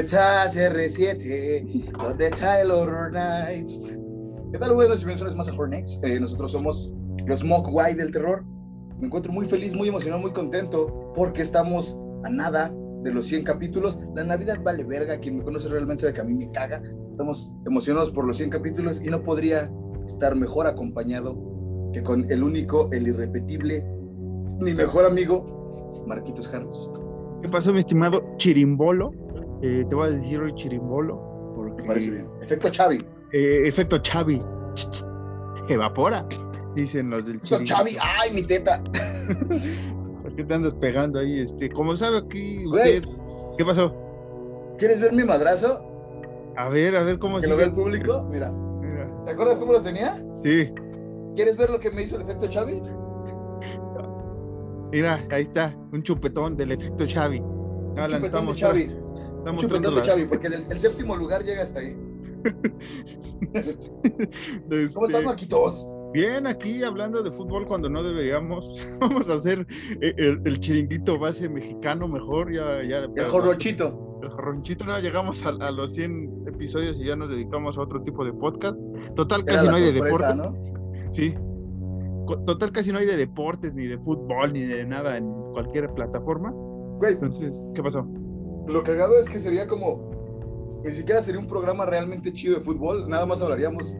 [0.00, 0.46] ¿Dónde está?
[0.46, 1.92] ¿Dónde está CR7?
[1.92, 3.82] ¿Dónde está el Horror Nights?
[4.50, 4.72] ¿Qué tal?
[4.72, 6.00] Buenas noches, bienvenidos más Horror Nights.
[6.02, 6.90] Eh, nosotros somos
[7.26, 8.42] los Mock White del terror.
[8.98, 12.72] Me encuentro muy feliz, muy emocionado, muy contento porque estamos a nada
[13.02, 14.00] de los 100 capítulos.
[14.14, 15.18] La Navidad vale verga.
[15.20, 16.80] Quien me conoce realmente sabe que a mí me caga.
[17.12, 19.70] Estamos emocionados por los 100 capítulos y no podría
[20.06, 21.36] estar mejor acompañado
[21.92, 23.84] que con el único, el irrepetible,
[24.60, 26.90] mi mejor amigo, Marquitos Carlos.
[27.42, 29.12] ¿Qué pasó, mi estimado Chirimbolo?
[29.62, 31.52] Eh, te voy a decir hoy Chirimbolo.
[31.54, 32.28] Porque, Me parece bien.
[32.40, 32.98] Efecto Xavi.
[33.32, 34.42] eh, efecto Chavi.
[35.68, 36.26] Evapora,
[36.74, 37.76] dicen los del Efecto Chiringuito.
[37.76, 37.96] Xavi.
[38.00, 38.82] ¡Ay, mi teta!
[40.22, 41.40] ¿Por qué te andas pegando ahí?
[41.40, 42.98] Este, como sabe aquí Güey.
[42.98, 43.08] usted.
[43.58, 43.94] ¿Qué pasó?
[44.78, 45.86] ¿Quieres ver mi madrazo?
[46.56, 47.50] A ver, a ver cómo Que sigue.
[47.52, 48.26] lo ve el público.
[48.30, 48.50] Mira.
[48.50, 50.22] Mira, ¿Te acuerdas cómo lo tenía?
[50.42, 50.72] Sí,
[51.36, 52.82] ¿Quieres ver lo que me hizo el efecto Xavi?
[54.92, 57.38] mira, ahí está, un chupetón del efecto Xavi.
[57.40, 58.96] Un chupetón de Xavi.
[59.46, 61.96] Un mostrando la- Xavi, porque el, el séptimo lugar llega hasta ahí.
[63.52, 63.76] Este,
[64.94, 65.88] ¿Cómo estás, Marquitos?
[66.12, 68.86] Bien, aquí hablando de fútbol cuando no deberíamos.
[69.00, 69.66] Vamos a hacer
[70.00, 72.52] eh, el, el chiringuito base mexicano mejor.
[72.52, 74.18] Ya, ya, El jorrochito.
[74.22, 78.02] El jorronchito, no llegamos a, a los 100 episodios y ya nos dedicamos a otro
[78.02, 78.80] tipo de podcast.
[79.16, 80.34] Total, Era casi no hay de deporte.
[80.34, 80.54] ¿no?
[81.12, 81.34] Sí.
[82.46, 86.50] Total, casi no hay de deportes, ni de fútbol, ni de nada en cualquier plataforma.
[86.52, 88.06] Güey, Entonces, ¿qué pasó?
[88.72, 90.80] Lo cagado es que sería como.
[90.84, 93.08] Ni siquiera sería un programa realmente chido de fútbol.
[93.08, 93.94] Nada más hablaríamos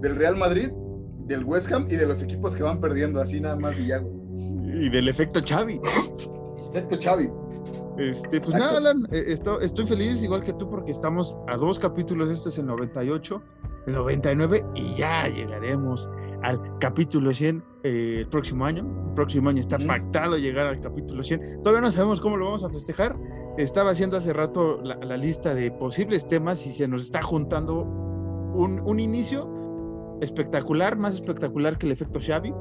[0.00, 0.70] del Real Madrid,
[1.26, 3.20] del West Ham y de los equipos que van perdiendo.
[3.20, 4.02] Así nada más y ya.
[4.72, 5.80] Y del efecto Xavi.
[6.74, 7.30] Efecto Xavi.
[7.98, 8.58] Este, pues Exacto.
[8.58, 12.48] nada, Alan, eh, esto- estoy feliz igual que tú porque estamos a dos capítulos, este
[12.48, 13.42] es el 98,
[13.86, 16.08] el 99 y ya llegaremos
[16.42, 18.86] al capítulo 100 eh, el próximo año.
[19.08, 21.62] El próximo año está pactado llegar al capítulo 100.
[21.62, 23.16] Todavía no sabemos cómo lo vamos a festejar.
[23.62, 27.82] Estaba haciendo hace rato la, la lista de posibles temas y se nos está juntando
[27.82, 29.48] un, un inicio
[30.20, 32.52] espectacular, más espectacular que el efecto Xavi.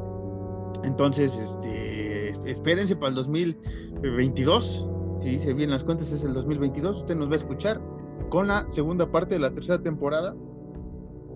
[0.83, 4.89] Entonces, este, espérense para el 2022
[5.21, 6.99] si hice bien las cuentas, es el 2022.
[6.99, 7.81] Usted nos va a escuchar
[8.29, 10.35] con la segunda parte de la tercera temporada,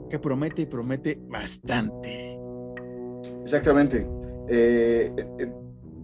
[0.10, 2.40] que promete y promete bastante.
[3.44, 4.08] Exactamente.
[4.48, 5.54] Eh, eh, eh,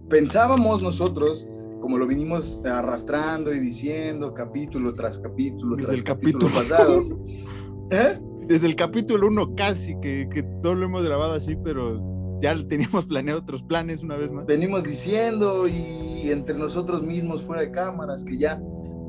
[0.08, 1.46] pensábamos nosotros,
[1.80, 6.68] como lo vinimos arrastrando y diciendo capítulo tras capítulo Desde tras el capítulo, capítulo.
[6.68, 7.02] pasado.
[7.90, 8.18] ¿Eh?
[8.46, 13.06] Desde el capítulo 1 casi, que, que todo lo hemos grabado así, pero ya teníamos
[13.06, 14.46] planeado otros planes una vez más.
[14.46, 18.60] Venimos diciendo y entre nosotros mismos fuera de cámaras que ya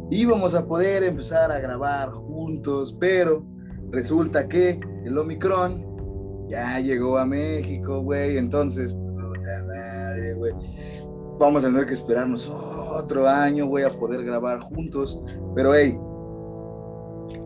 [0.10, 3.46] íbamos a poder empezar a grabar juntos, pero
[3.92, 10.54] resulta que el Omicron ya llegó a México, güey, entonces, puta madre, güey.
[11.42, 15.20] Vamos a tener que esperarnos otro año, güey, a poder grabar juntos,
[15.56, 15.98] pero hey,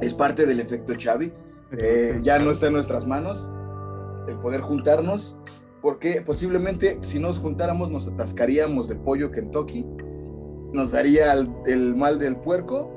[0.01, 1.31] es parte del efecto Xavi.
[1.79, 3.49] Eh, ya no está en nuestras manos
[4.27, 5.37] el poder juntarnos,
[5.81, 9.85] porque posiblemente si nos juntáramos nos atascaríamos de pollo Kentucky,
[10.73, 12.91] nos daría el, el mal del puerco,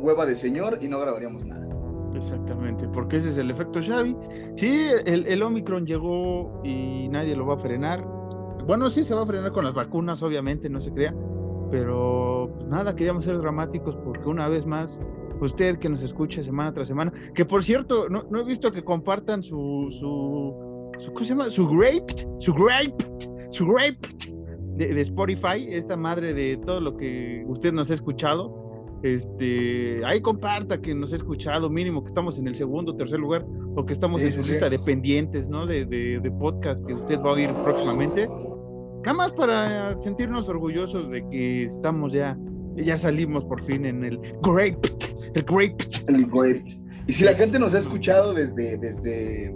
[0.00, 1.66] hueva de señor y no grabaríamos nada.
[2.14, 4.16] Exactamente, porque ese es el efecto Xavi.
[4.54, 8.17] Sí, el, el Omicron llegó y nadie lo va a frenar.
[8.68, 11.14] Bueno, sí se va a frenar con las vacunas, obviamente, no se crea.
[11.70, 15.00] Pero pues, nada, queríamos ser dramáticos porque una vez más,
[15.40, 18.84] usted que nos escucha semana tras semana, que por cierto, no, no he visto que
[18.84, 21.44] compartan su, su, su ¿cómo se llama?
[21.44, 22.94] Su grape, su grape,
[23.50, 23.98] su grape
[24.76, 28.68] de, de Spotify, esta madre de todo lo que usted nos ha escuchado
[29.02, 33.46] este, ahí comparta que nos ha escuchado, mínimo que estamos en el segundo tercer lugar,
[33.76, 34.50] o que estamos Sí, en su sí.
[34.50, 35.66] lista de pendientes, ¿no?
[35.66, 38.28] De, de, de podcast que usted va a oír próximamente.
[39.04, 42.38] Nada más para sentirnos orgullosos de que estamos ya,
[42.76, 44.88] ya salimos por fin en el Grape,
[45.34, 46.80] el Grape El grape.
[47.06, 49.54] Y si la gente nos ha escuchado desde, desde,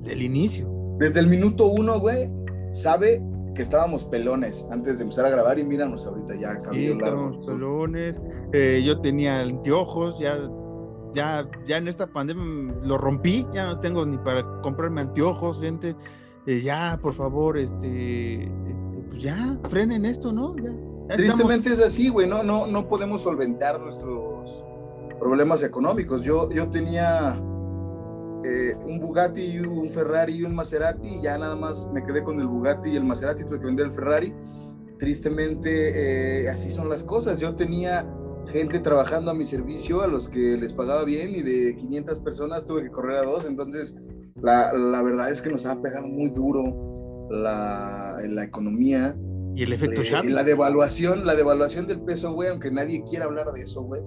[0.00, 0.68] del inicio.
[0.98, 2.30] desde el minuto uno, güey,
[2.72, 3.22] sabe
[3.54, 8.20] que estábamos pelones antes de empezar a grabar y míranos ahorita ya, Sí, estábamos pelones,
[8.52, 10.36] eh, yo tenía anteojos, ya,
[11.14, 15.94] ya, ya en esta pandemia lo rompí, ya no tengo ni para comprarme anteojos, gente.
[16.46, 20.56] Ya, por favor, este, este, pues ya, frenen esto, ¿no?
[20.56, 24.64] Ya estamos- Tristemente es así, güey, no, no, no podemos solventar nuestros
[25.20, 26.22] problemas económicos.
[26.22, 27.40] Yo, yo tenía
[28.44, 32.40] eh, un Bugatti, un Ferrari y un Maserati, y ya nada más me quedé con
[32.40, 34.34] el Bugatti y el Maserati, tuve que vender el Ferrari.
[34.98, 37.38] Tristemente, eh, así son las cosas.
[37.38, 38.06] Yo tenía
[38.46, 42.66] gente trabajando a mi servicio, a los que les pagaba bien, y de 500 personas
[42.66, 43.94] tuve que correr a dos, entonces
[44.40, 49.16] la, la verdad es que nos ha pegado muy duro la, la economía
[49.54, 53.52] Y el efecto Eh, la devaluación, la devaluación del peso, güey, aunque nadie quiera hablar
[53.52, 54.02] de eso, güey.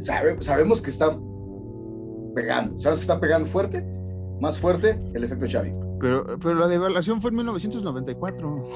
[0.00, 1.08] Sabe- sabemos que está
[2.34, 3.84] pegando, sabemos que está pegando fuerte,
[4.40, 5.72] más fuerte el efecto Xavi.
[6.00, 8.68] Pero, pero la devaluación fue en 1994.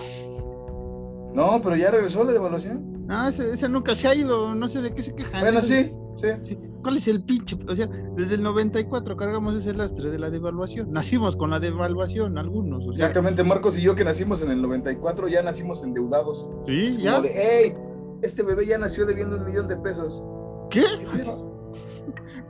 [1.35, 3.07] No, pero ya regresó la devaluación.
[3.29, 5.41] Ese, ese nunca se ha ido, no sé de qué se quejan.
[5.41, 5.91] Bueno, sí.
[6.17, 6.59] sí.
[6.85, 7.57] ¿Cuál es el pinche?
[7.67, 10.93] O sea, desde el 94 cargamos ese lastre de la devaluación.
[10.93, 12.83] Nacimos con la devaluación, algunos.
[12.87, 16.47] O sea, Exactamente, Marcos y yo que nacimos en el 94 ya nacimos endeudados.
[16.67, 17.13] Sí, Es ya.
[17.17, 17.75] Como de, hey,
[18.23, 20.23] este bebé ya nació debiendo un millón de pesos.
[20.71, 20.85] ¿Qué?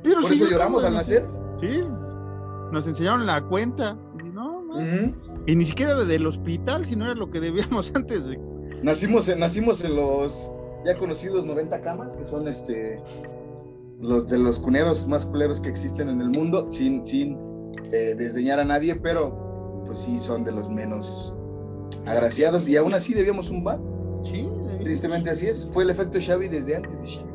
[0.03, 1.25] Pero Por sí, eso lloramos al nacer.
[1.61, 1.81] Sí.
[2.73, 3.97] Nos enseñaron la cuenta.
[4.21, 5.15] Y no, no.
[5.47, 8.39] Y ni siquiera era del hospital, sino era lo que debíamos antes de.
[8.83, 10.51] Nacimos en, nacimos en los
[10.85, 13.01] ya conocidos 90 camas, que son este
[14.00, 17.38] los de los cuneros más culeros que existen en el mundo, sin, sin
[17.93, 21.35] eh, desdeñar a nadie, pero pues sí son de los menos
[22.06, 23.81] agraciados y aún así debíamos un bar.
[24.25, 24.49] Sí.
[24.82, 25.69] Tristemente así es.
[25.73, 27.35] Fue el efecto Xavi desde antes de Xavi.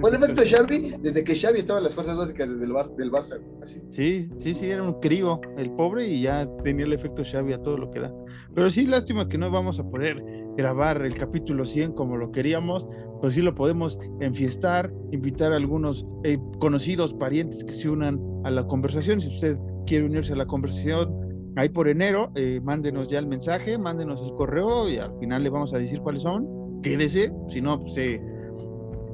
[0.00, 2.88] Fue el efecto Xavi desde que Xavi estaba en las fuerzas básicas desde el Bar
[2.96, 3.38] del Barça.
[3.62, 3.80] Así.
[3.90, 7.62] Sí, sí, sí, era un crío el pobre y ya tenía el efecto Xavi a
[7.62, 8.14] todo lo que da.
[8.54, 10.22] Pero sí, lástima que no vamos a poder
[10.56, 12.88] grabar el capítulo 100 como lo queríamos,
[13.20, 18.50] pero sí lo podemos enfiestar, invitar a algunos eh, conocidos, parientes que se unan a
[18.50, 19.20] la conversación.
[19.20, 23.78] Si usted quiere unirse a la conversación ahí por enero, eh, mándenos ya el mensaje,
[23.78, 26.82] mándenos el correo y al final le vamos a decir cuáles son.
[26.82, 28.20] Quédese, si no, pues, se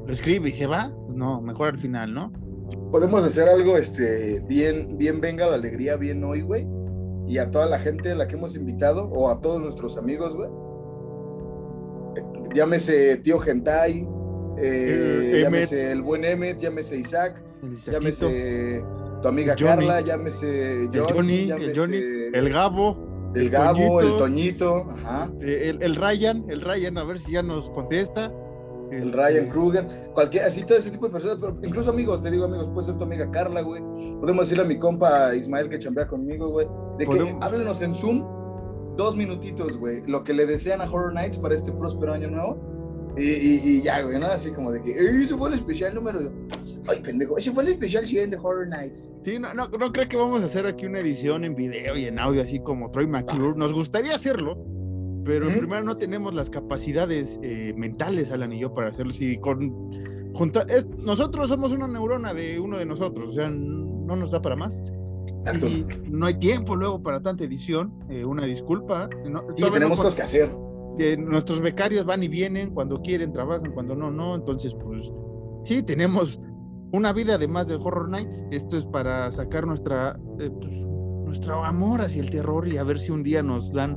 [0.07, 0.93] lo escribe y se va.
[1.15, 2.33] No, mejor al final, ¿no?
[2.91, 6.67] Podemos hacer algo este, bien, bien venga la alegría, bien hoy, güey.
[7.27, 10.35] Y a toda la gente a la que hemos invitado, o a todos nuestros amigos,
[10.35, 10.51] güey.
[12.55, 14.07] Llámese tío Gentai,
[14.59, 17.43] eh, Eh, llámese el buen Emmet, llámese Isaac,
[17.87, 18.83] llámese
[19.23, 19.87] tu amiga Johnny.
[19.87, 21.97] Carla, llámese el Johnny, llámese el Johnny,
[22.35, 24.91] el Gabo, el el Gabo, el Toñito.
[24.91, 28.33] Ajá, eh, el, el Ryan, el Ryan, a ver si ya nos contesta.
[28.91, 32.29] el Este, Ryan Kruger, cualquier, así todo ese tipo de personas, pero incluso amigos, te
[32.33, 33.81] digo amigos, puede ser tu amiga Carla, güey.
[34.19, 36.67] Podemos decirle a mi compa Ismael que chambea conmigo, güey,
[36.99, 38.25] de que Podemos- háblenos en Zoom
[38.97, 42.59] dos minutitos, güey, lo que le desean a Horror Nights para este próspero año nuevo.
[43.17, 44.27] Y, y- y ya, güey, ¿no?
[44.27, 46.21] Así como de que, "Ey, ese fue el especial número.
[46.87, 49.13] Ay, pendejo, ese fue el especial 100 de Horror Nights.
[49.25, 52.05] Sí, no, no, no creo que vamos a hacer aquí una edición en video y
[52.05, 53.59] en audio, así como Troy McClure.
[53.59, 54.57] Nos gustaría hacerlo,
[55.25, 55.59] pero Ujú.
[55.59, 59.13] primero no tenemos las capacidades eh, mentales, Alan y yo, para hacerlo.
[59.13, 64.15] Si con, junta- es- nosotros somos una neurona de uno de nosotros, o sea, no
[64.15, 64.81] nos da para más.
[65.41, 65.67] Exacto.
[65.69, 67.93] Y no hay tiempo luego para tanta edición.
[68.09, 69.09] eh, una disculpa.
[69.29, 70.51] No, Y tenemos no- cosas que hacer.
[71.19, 74.35] nuestros becarios van y vienen cuando quieren, trabajan, cuando no, no.
[74.35, 75.11] Entonces, pues
[75.65, 76.39] sí, tenemos
[76.93, 78.47] una vida además de Horror Nights.
[78.51, 80.73] Esto es para sacar nuestra, eh, pues,
[81.25, 83.97] nuestro amor hacia el terror y a ver si un día nos dan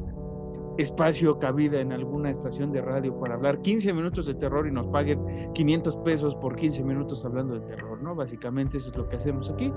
[0.77, 4.87] espacio, cabida en alguna estación de radio para hablar 15 minutos de terror y nos
[4.87, 5.19] paguen
[5.53, 8.15] 500 pesos por 15 minutos hablando de terror, ¿no?
[8.15, 9.71] Básicamente eso es lo que hacemos aquí.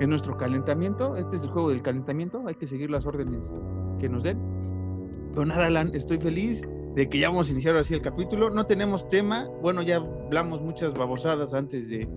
[0.00, 1.16] Es nuestro calentamiento.
[1.16, 2.42] Este es el juego del calentamiento.
[2.46, 3.50] Hay que seguir las órdenes
[3.98, 4.38] que nos den.
[5.32, 8.50] Pero nada, Alan, estoy feliz de que ya vamos a iniciar así el capítulo.
[8.50, 9.48] No tenemos tema.
[9.62, 12.08] Bueno, ya hablamos muchas babosadas antes de,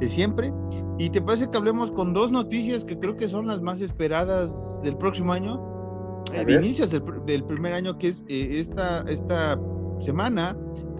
[0.00, 0.52] de siempre.
[0.98, 4.80] Y te parece que hablemos con dos noticias que creo que son las más esperadas
[4.82, 5.75] del próximo año,
[6.44, 9.58] de inicios del, del primer año, que es eh, esta, esta
[10.00, 10.56] semana.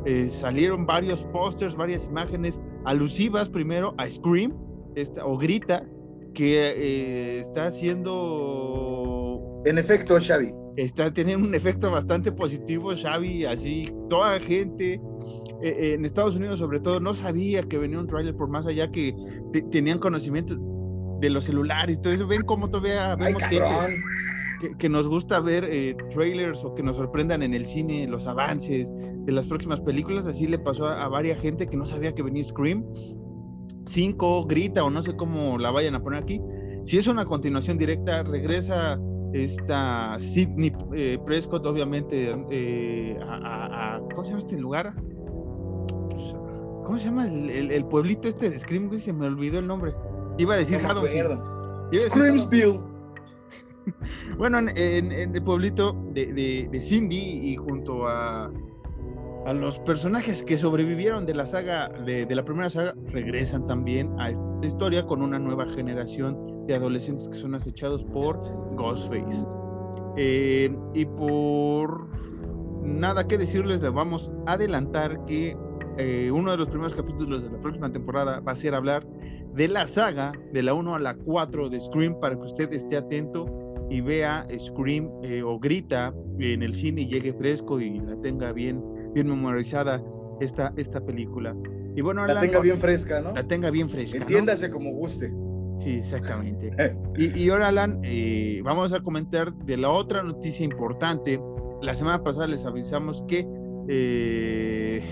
[0.06, 4.54] eh, salieron varios pósters, varias imágenes alusivas primero a Scream,
[4.94, 5.82] esta, o Grita,
[6.32, 10.52] que eh, está haciendo En efecto, Xavi.
[10.76, 15.00] está teniendo un efecto bastante positivo, Xavi, así, toda gente
[15.62, 18.90] eh, en Estados Unidos sobre todo no sabía que venía un tráiler por más allá
[18.90, 19.14] que
[19.52, 20.56] te- tenían conocimiento
[21.20, 23.94] de los celulares y todo eso, ven cómo todavía Ay, vemos gente cabrón.
[24.60, 28.26] Que, que nos gusta ver eh, trailers o que nos sorprendan en el cine, los
[28.26, 32.14] avances de las próximas películas, así le pasó a, a varias gente que no sabía
[32.14, 32.84] que venía Scream
[33.86, 36.40] 5, Grita o no sé cómo la vayan a poner aquí,
[36.84, 38.98] si es una continuación directa, regresa
[39.32, 44.94] esta Sidney eh, Prescott, obviamente, eh, a, ¿cómo se llama este lugar?
[46.10, 46.34] Pues,
[46.84, 48.96] ¿Cómo se llama el, el- el pueblito este de Scream?
[48.98, 49.92] Se me olvidó el nombre.
[50.38, 51.32] Iba a decir No me Haddonfield.
[51.32, 51.44] acuerdo.
[51.44, 52.80] Iba a decir Screamsville.
[54.38, 58.50] Bueno, en, el pueblito de, de- Cindy y junto a,
[59.54, 64.66] los personajes que sobrevivieron de la saga, de, la primera saga, regresan también a esta
[64.66, 68.36] historia con una nueva generación de adolescentes que son acechados por
[68.74, 69.46] Ghostface.
[70.16, 72.08] Eh, y por
[72.82, 75.56] nada que decirles, les vamos a adelantar que
[75.98, 79.06] eh, uno de los primeros capítulos de la próxima temporada va a ser hablar
[79.54, 82.96] de la saga de la 1 a la 4 de Scream para que usted esté
[82.96, 83.46] atento
[83.90, 88.52] y vea Scream eh, o grita en el cine y llegue fresco y la tenga
[88.52, 88.82] bien,
[89.14, 90.02] bien memorizada
[90.40, 91.54] esta, esta película.
[91.94, 93.32] Y bueno, la tenga bien fresca, ¿no?
[93.32, 94.18] La tenga bien fresca.
[94.18, 95.32] Entiéndase como guste.
[95.78, 96.72] Sí, exactamente.
[97.16, 101.40] y, y, ahora, Alan, eh, vamos a comentar de la otra noticia importante.
[101.82, 103.46] La semana pasada les avisamos que
[103.88, 105.02] eh,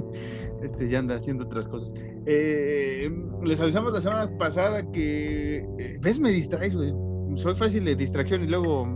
[0.62, 1.94] este ya anda haciendo otras cosas.
[2.26, 3.10] Eh,
[3.44, 5.66] les avisamos la semana pasada que
[6.00, 6.92] ves me distraes, güey.
[7.40, 8.86] Soy fácil de distracción y luego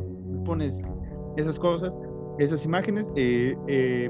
[0.44, 0.82] pones
[1.38, 1.98] esas cosas,
[2.38, 3.10] esas imágenes.
[3.14, 4.06] ¿Qué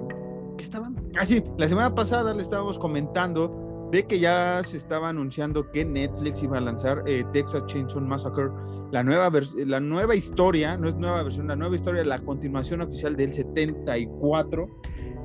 [0.58, 0.96] estaban?
[1.16, 1.24] Ah,
[1.56, 6.58] la semana pasada le estábamos comentando de que ya se estaba anunciando que Netflix iba
[6.58, 8.48] a lanzar eh, Texas Chainsaw Massacre,
[8.90, 13.14] la nueva, la nueva historia, no es nueva versión, la nueva historia, la continuación oficial
[13.14, 14.68] del 74.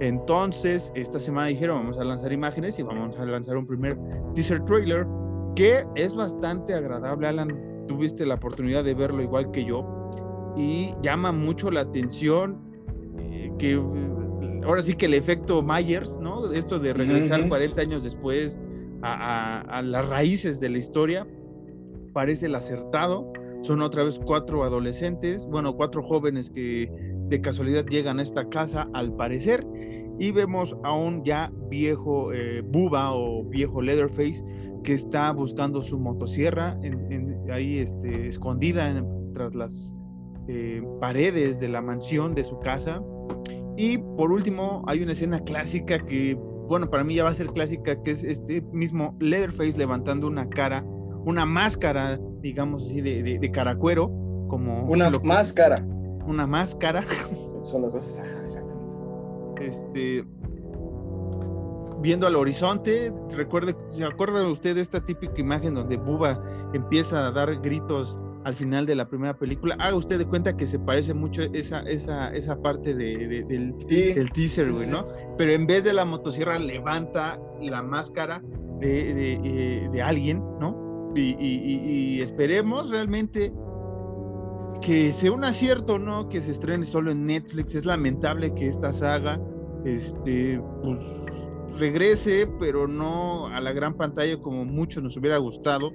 [0.01, 3.98] Entonces, esta semana dijeron, vamos a lanzar imágenes y vamos a lanzar un primer
[4.36, 5.08] teaser trailer
[5.56, 7.28] que es bastante agradable.
[7.28, 12.60] Alan, tuviste la oportunidad de verlo igual que yo y llama mucho la atención
[13.17, 13.81] eh, que
[14.63, 16.53] ahora sí que el efecto Myers, ¿no?
[16.53, 18.60] Esto de regresar 40 años después
[19.01, 21.27] a, las raíces de la historia,
[22.13, 23.34] parece el acertado.
[23.63, 26.91] Son otra vez cuatro adolescentes, bueno, cuatro jóvenes que
[27.27, 29.65] de casualidad llegan a esta casa al parecer
[30.19, 34.43] y vemos a un ya viejo eh, Buba o viejo Leatherface
[34.84, 36.78] que está buscando su motosierra
[37.52, 39.96] ahí este, escondida tras las
[40.48, 43.02] eh, paredes de la mansión de su casa
[43.82, 46.36] y por último, hay una escena clásica que,
[46.68, 50.50] bueno, para mí ya va a ser clásica, que es este mismo Leatherface levantando una
[50.50, 50.84] cara,
[51.24, 54.12] una máscara, digamos así, de, de, caracuero,
[54.50, 54.84] como...
[54.84, 55.82] Una máscara.
[56.28, 57.06] Una máscara.
[57.64, 59.68] Son las dos, ah, exactamente.
[59.68, 60.26] Este,
[62.01, 66.41] viendo al horizonte, recuerde, ¿se acuerda usted de esta típica imagen donde Buba
[66.74, 69.75] empieza a dar gritos al final de la primera película.
[69.79, 73.75] Haga usted de cuenta que se parece mucho esa, esa, esa parte de, del,
[74.34, 75.08] teaser, güey, ¿no?
[75.38, 78.41] Pero en vez de la motosierra levanta la máscara
[78.79, 79.34] de,
[79.94, 81.12] eh, alguien, ¿no?
[81.15, 83.53] Y, esperemos realmente
[84.82, 86.29] que sea un acierto, ¿no?
[86.29, 87.75] Que se estrene solo en Netflix.
[87.75, 89.39] Es lamentable que esta saga,
[89.84, 91.00] este, pues,
[91.80, 95.92] regrese, pero no a la gran pantalla como mucho nos hubiera gustado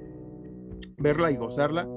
[0.98, 1.88] verla y gozarla.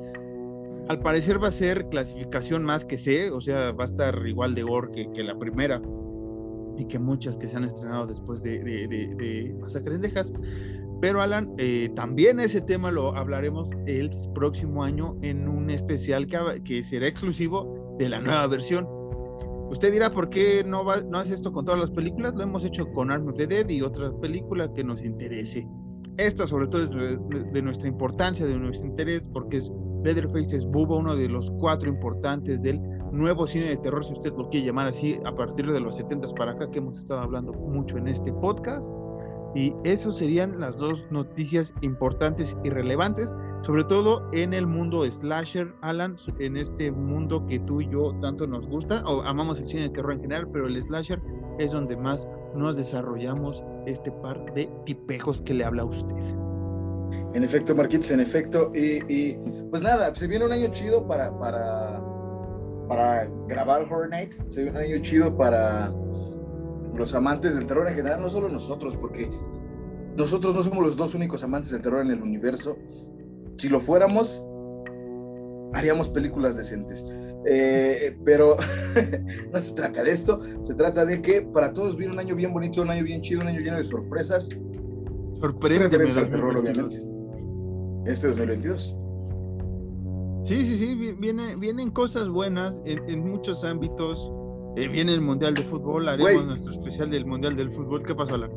[0.89, 4.55] Al parecer va a ser clasificación más que C, o sea, va a estar igual
[4.55, 5.81] de gore que, la primera
[6.77, 10.31] y que muchas que se han estrenado después de, de, de, Texas.
[11.01, 16.37] Pero Alan, eh, también ese tema lo hablaremos el próximo año en un especial que,
[16.63, 18.96] que será exclusivo de la nueva versión.
[19.69, 22.35] Usted dirá, ¿por qué no, hace esto con todas las películas?
[22.35, 25.67] Lo hemos hecho con Arm of Dead y otra película que nos interese.
[26.17, 26.89] Esta sobre todo es
[27.53, 29.71] de, nuestra importancia, de nuestro interés, porque es
[30.03, 32.79] Leatherface es Bubba, uno de los cuatro importantes del
[33.11, 36.27] nuevo cine de terror, si usted lo quiere llamar así, a partir de los 70
[36.29, 38.91] para acá, que hemos estado hablando mucho en este podcast.
[39.57, 43.33] Y eso serían las dos noticias importantes y relevantes,
[43.63, 48.45] sobre todo en el mundo slasher, Alan, en este mundo que tú y yo tanto
[48.45, 51.19] nos gusta, o amamos el cine de terror en general, pero el slasher
[51.57, 56.15] es donde más nos desarrollamos este par de tipejos que le habla a usted.
[57.33, 58.69] En efecto, Marquitos, en efecto.
[58.75, 59.33] Y,
[59.71, 61.99] pues nada, se viene un año chido para, para,
[62.87, 64.45] para grabar Horror Nights.
[64.49, 65.91] Se viene un año chido para
[66.97, 69.29] los amantes del terror en general, no solo nosotros, porque
[70.15, 72.77] nosotros no somos los dos únicos amantes del terror en el universo.
[73.55, 74.45] Si lo fuéramos,
[75.73, 77.05] haríamos películas decentes.
[77.45, 78.57] Eh, pero
[79.53, 82.51] no se trata de esto, se trata de que para todos viene un año bien
[82.51, 84.49] bonito, un año bien chido, un año lleno de sorpresas.
[85.39, 87.01] Sorprende el terror, obviamente.
[88.05, 88.97] Este 2022.
[90.43, 94.31] Sí, sí, sí, viene, vienen cosas buenas en, muchos ámbitos.
[94.75, 98.03] Eh, viene el Mundial de Fútbol, haremos nuestro especial del Mundial del Fútbol.
[98.03, 98.51] ¿Qué pasó, Alan?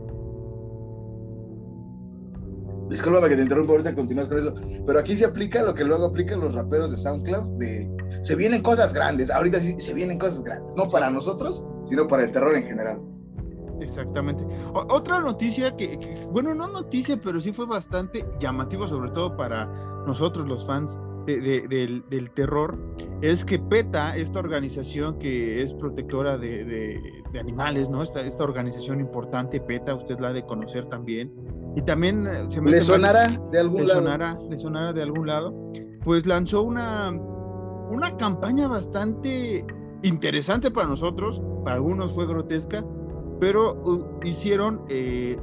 [2.91, 4.53] Disculpa que te interrumpa, ahorita continúas con eso.
[4.85, 7.89] Pero aquí se aplica lo que luego aplican los raperos de SoundCloud, de
[8.21, 12.25] se vienen cosas grandes, ahorita sí se vienen cosas grandes, no para nosotros, sino para
[12.25, 13.01] el terror en general.
[13.81, 14.45] Exactamente.
[14.75, 19.67] otra noticia que, bueno, no noticia, pero sí fue bastante llamativo, sobre todo para
[20.07, 22.79] nosotros los fans del, terror,
[23.23, 27.01] es que PETA, esta organización que es protectora de,
[27.39, 28.03] animales, ¿no?
[28.03, 31.33] Esta, esta organización importante, PETA, usted la ha de conocer también,
[31.77, 34.01] y también eh, se me ¿Le sonará de algún lado?
[34.01, 35.73] Sonará, le sonará de algún lado.
[36.05, 39.65] Pues lanzó una, una campaña bastante
[40.03, 42.85] interesante para nosotros, para algunos fue grotesca,
[43.39, 45.39] pero uh, hicieron eh,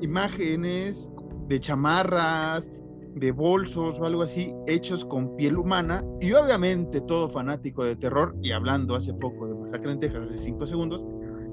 [0.00, 1.08] imágenes
[1.48, 2.70] de chamarras,
[3.18, 8.34] de bolsos o algo así hechos con piel humana y obviamente todo fanático de terror
[8.42, 11.02] y hablando hace poco de Masacre en Texas hace cinco segundos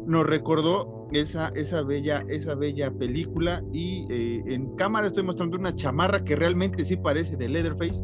[0.05, 5.75] nos recordó esa, esa, bella, esa bella película y eh, en cámara estoy mostrando una
[5.75, 8.03] chamarra que realmente sí parece de Leatherface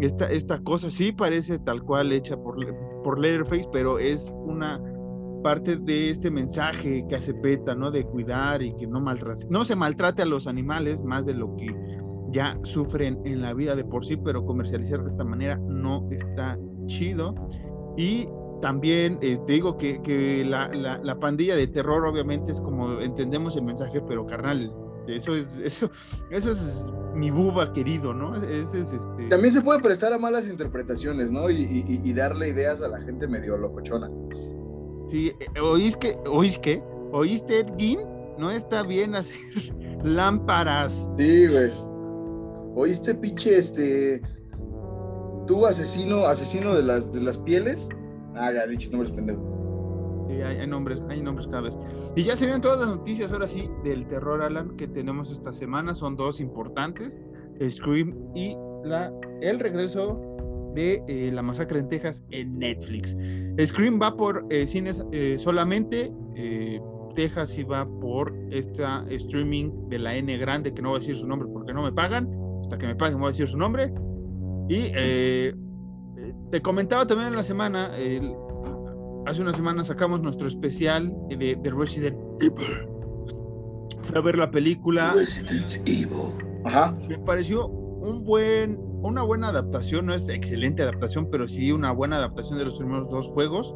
[0.00, 2.56] esta, esta cosa sí parece tal cual hecha por,
[3.02, 4.80] por Leatherface pero es una
[5.42, 7.90] parte de este mensaje que hace PETA, ¿no?
[7.90, 11.56] De cuidar y que no, maltrate, no se maltrate a los animales más de lo
[11.56, 11.66] que
[12.32, 16.58] ya sufren en la vida de por sí, pero comercializar de esta manera no está
[16.86, 17.34] chido.
[17.96, 18.26] Y
[18.62, 23.56] también eh, te digo que, que la, la, pandilla de terror obviamente es como entendemos
[23.56, 24.72] el mensaje, pero carnal,
[25.08, 25.90] eso es, eso,
[26.30, 26.84] eso es
[27.14, 28.34] mi buba querido, ¿no?
[28.36, 29.28] es, este...
[29.28, 31.50] También se puede prestar a malas interpretaciones, ¿no?
[31.50, 34.10] Y, y, y darle ideas a la gente medio locochona.
[35.08, 36.82] Sí, eh, ¿oíste que, ¿oíste
[37.12, 38.00] ¿Oíste, Edgin?
[38.38, 39.40] No está bien hacer
[40.04, 41.08] lámparas.
[41.18, 41.89] Sí, güey.
[42.74, 44.22] ¿Oíste, pinche, este.
[45.46, 47.88] Tú, asesino, asesino de las, de las pieles?
[48.34, 49.42] Ah, ya, dichos nombres pendejos.
[50.28, 51.76] Sí, hay, nombres, hay nombres cada vez.
[52.14, 55.52] Y ya se ven todas las noticias ahora sí del terror, Alan, que tenemos esta
[55.52, 55.94] semana.
[55.94, 57.18] Son dos importantes:
[57.68, 60.20] Scream y la, el regreso
[60.74, 63.16] de eh, La Masacre en Texas en Netflix.
[63.64, 66.12] Scream va por eh, cines eh, solamente,
[67.16, 71.26] Texas va por esta streaming de la N grande, que no voy a decir su
[71.26, 72.28] nombre porque no me pagan,
[72.60, 73.92] hasta que me paguen voy a decir su nombre.
[74.68, 74.92] Y
[76.50, 77.92] te comentaba también en la semana,
[79.26, 82.88] hace una semana sacamos nuestro especial de, de Resident Evil.
[84.02, 85.14] Fui a ver la película.
[85.14, 86.32] Resident Evil.
[86.64, 86.96] Ajá.
[87.08, 92.16] Me pareció un buen una buena adaptación, no es excelente adaptación, pero sí una buena
[92.16, 93.74] adaptación de los primeros dos juegos.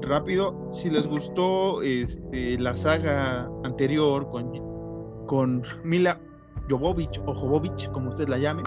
[0.00, 6.20] Rápido, si les gustó este, la saga anterior con, con Mila
[6.68, 8.62] Jovovich o Jovovich, como usted la llame,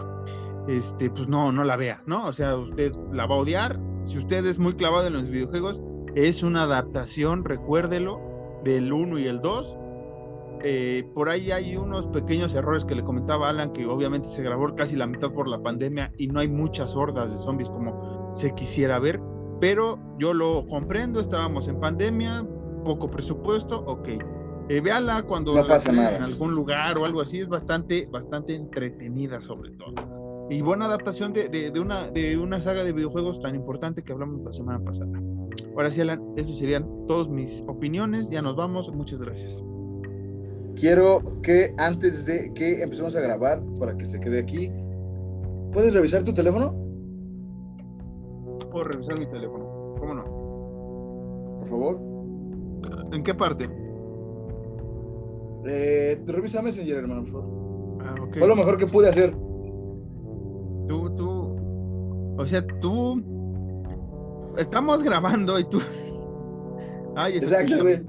[0.67, 2.27] este, pues no, no la vea, ¿no?
[2.27, 3.79] O sea, usted la va a odiar.
[4.03, 5.81] Si usted es muy clavado en los videojuegos,
[6.15, 8.19] es una adaptación, recuérdelo,
[8.63, 9.77] del 1 y el 2
[10.67, 14.73] eh, por ahí hay unos pequeños errores que le comentaba Alan, que obviamente se grabó
[14.75, 18.53] casi la mitad por la pandemia y no hay muchas hordas de zombies como se
[18.55, 19.21] quisiera ver,
[19.61, 22.47] pero yo lo comprendo, estábamos en pandemia,
[22.83, 24.09] poco presupuesto, ok.
[24.67, 26.17] Eh, véala cuando no pasa nada.
[26.17, 29.93] en algún lugar o algo así, es bastante, bastante entretenida sobre todo.
[30.49, 34.45] Y buena adaptación de, de, una, de una saga de videojuegos tan importante que hablamos
[34.45, 35.11] la semana pasada.
[35.75, 38.29] Ahora sí, Alan, esos serían todas mis opiniones.
[38.29, 38.91] Ya nos vamos.
[38.93, 39.57] Muchas gracias
[40.75, 44.71] quiero que antes de que empecemos a grabar, para que se quede aquí,
[45.71, 46.75] ¿puedes revisar tu teléfono?
[48.71, 50.23] Puedo revisar mi teléfono, ¿cómo no?
[51.59, 51.99] Por favor.
[53.13, 53.69] ¿En qué parte?
[55.65, 58.03] Eh, revisa Messenger, hermano, por favor.
[58.05, 58.39] Ah, okay.
[58.39, 59.31] Fue lo mejor que pude hacer.
[60.87, 62.35] Tú, tú.
[62.37, 63.23] O sea, tú.
[64.57, 65.81] Estamos grabando y tú.
[67.15, 68.01] Ay, Exacto, güey.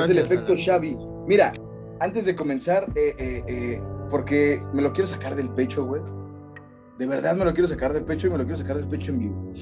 [0.00, 0.96] Es el efecto Xavi.
[1.26, 1.52] Mira,
[2.00, 6.02] antes de comenzar, eh, eh, eh, porque me lo quiero sacar del pecho, güey.
[6.98, 9.12] De verdad me lo quiero sacar del pecho y me lo quiero sacar del pecho
[9.12, 9.52] en vivo.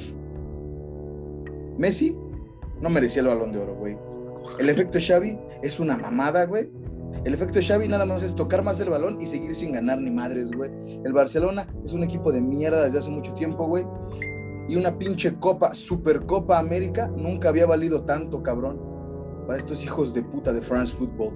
[1.79, 2.17] Messi
[2.81, 3.97] no merecía el balón de oro, güey.
[4.59, 6.71] El efecto Xavi es una mamada, güey.
[7.25, 10.11] El efecto Xavi nada más es tocar más el balón y seguir sin ganar ni
[10.11, 10.71] madres, güey.
[11.05, 13.85] El Barcelona es un equipo de mierda desde hace mucho tiempo, güey.
[14.69, 18.93] Y una pinche copa, Supercopa América, nunca había valido tanto, cabrón
[19.47, 21.33] para estos hijos de puta de France Football.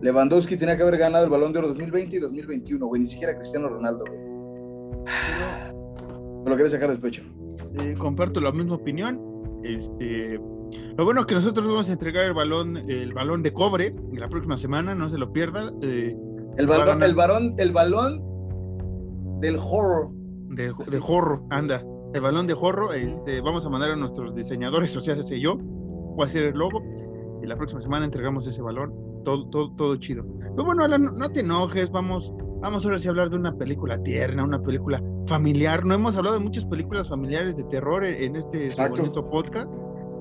[0.00, 3.36] Lewandowski tenía que haber ganado el Balón de Oro 2020 y 2021, güey, ni siquiera
[3.36, 4.18] Cristiano Ronaldo, güey.
[6.44, 7.22] Me lo quería sacar del pecho.
[7.78, 9.20] Eh, comparto la misma opinión.
[9.62, 10.40] Este,
[10.96, 14.56] lo bueno que nosotros vamos a entregar el balón, el balón de cobre la próxima
[14.56, 15.72] semana, no se lo pierda.
[15.82, 16.16] Eh,
[16.56, 20.10] el, balón, el, balón, el balón del horror.
[20.48, 21.84] De, de horror, anda.
[22.12, 25.56] El balón de horror, este, vamos a mandar a nuestros diseñadores, o sea, ese yo,
[25.56, 26.82] voy a hacer el logo
[27.42, 28.92] y la próxima semana entregamos ese valor.
[29.24, 30.24] Todo, todo, todo chido.
[30.38, 34.02] Pero bueno, Alan, no te enojes, vamos, vamos ahora sí a hablar de una película
[34.02, 35.84] tierna, una película familiar.
[35.84, 39.72] No hemos hablado de muchas películas familiares de terror en, este bonito podcast.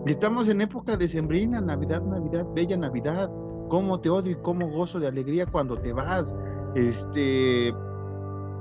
[0.06, 3.30] Estamos en época de sembrina, Navidad, Navidad, bella Navidad.
[3.70, 6.36] Cómo te odio y cómo gozo de alegría cuando te vas.
[6.76, 7.74] Este,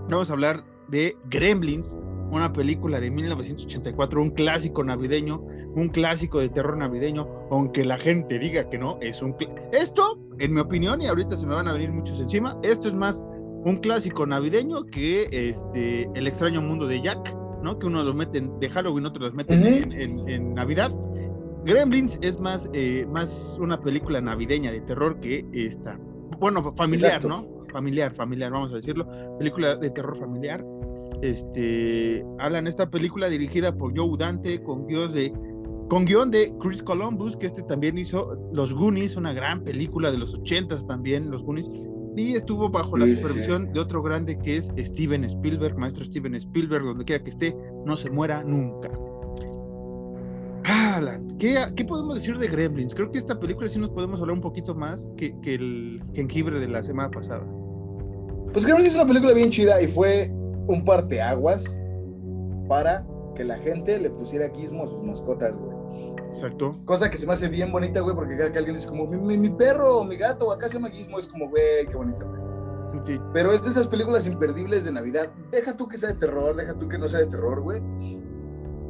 [0.08, 1.96] vamos a hablar de Gremlins,
[2.30, 5.42] una película de 1984, un clásico navideño
[5.74, 9.36] un clásico de terror navideño, aunque la gente diga que no, es un...
[9.72, 12.94] Esto, en mi opinión, y ahorita se me van a venir muchos encima, esto es
[12.94, 13.22] más
[13.64, 17.78] un clásico navideño que este, El extraño mundo de Jack, ¿no?
[17.78, 20.92] Que uno lo meten de Halloween, otro los meten en, Navidad.
[21.68, 26.00] Gremlins es más, eh, más una película navideña de terror que esta.
[26.40, 27.46] Bueno, familiar, ¿no?
[27.70, 29.06] familiar, familiar, vamos a decirlo,
[29.38, 30.64] película de terror familiar.
[31.20, 35.30] Este, hablan esta película dirigida por Joe Dante con guion de
[35.90, 40.18] con guion de Chris Columbus, que este también hizo Los Goonies, una gran película de
[40.18, 41.70] los ochentas también, Los Goonies,
[42.16, 46.84] y estuvo bajo la supervisión de otro grande que es Steven Spielberg, maestro Steven Spielberg,
[46.84, 47.54] donde quiera que esté,
[47.84, 48.90] no se muera nunca.
[50.98, 52.94] Alan, ¿qué, ¿qué, podemos decir de Gremlins?
[52.94, 56.58] Creo que esta película sí nos podemos hablar un poquito más que, que el jengibre
[56.58, 57.46] de la semana pasada.
[58.52, 60.30] Pues Gremlins es una película bien chida y fue
[60.66, 61.78] un parteaguas
[62.68, 65.76] para que la gente le pusiera gizmo a sus mascotas, güey.
[66.28, 66.78] Exacto.
[66.84, 69.38] Cosa que se me hace bien bonita, güey, porque cada que alguien dice como, mi,
[69.38, 72.48] mi, perro o mi gato, acá se llama gizmo, es como, güey, qué bonito, güey.
[73.32, 75.30] Pero es de esas películas imperdibles de Navidad.
[75.50, 77.80] Deja tú que sea de terror, deja tú que no sea de terror, güey.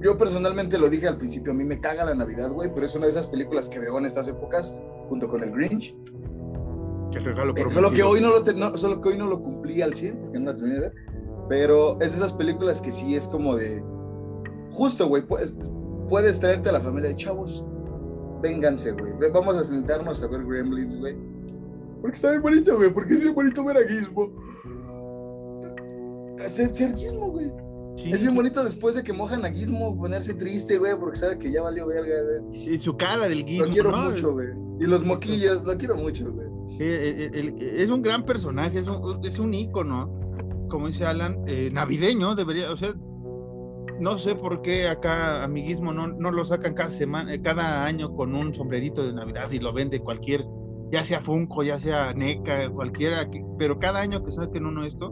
[0.01, 2.95] Yo personalmente lo dije al principio, a mí me caga la Navidad, güey, pero es
[2.95, 4.77] una de esas películas que veo en estas épocas,
[5.09, 5.97] junto con el Grinch.
[7.11, 9.95] Qué regalo eh, solo que hoy no lo solo que hoy no lo cumplí al
[9.95, 10.95] 100, porque no la de ver.
[11.49, 13.83] Pero es de esas películas que sí es como de
[14.71, 15.57] justo, güey, puedes,
[16.09, 17.65] puedes traerte a la familia de chavos,
[18.43, 19.15] vénganse, güey.
[19.33, 21.17] Vamos a sentarnos a ver Gremlins, güey.
[22.01, 24.31] Porque está bien bonito, güey, porque es bien bonito ver a Gizmo.
[26.37, 27.51] Ser, ser Gizmo, güey.
[28.07, 31.51] Es bien bonito después de que mojan a Gizmo ponerse triste, güey, porque sabe que
[31.51, 32.75] ya valió verga, güey.
[32.75, 33.67] Y su cara del Gizmo.
[33.67, 34.49] Lo quiero mucho, güey.
[34.81, 36.49] Y los moquillos, lo quiero mucho, güey.
[36.79, 40.13] es un gran personaje, es un, es un ícono,
[40.71, 42.95] como dice Alan, eh, navideño, debería, o sea,
[44.01, 48.15] no sé por qué acá amiguismo no, no lo sacan cada semana, eh, cada año
[48.15, 50.45] con un sombrerito de Navidad y lo vende cualquier,
[50.93, 55.11] ya sea Funko, ya sea NECA, cualquiera, pero cada año que saquen uno esto,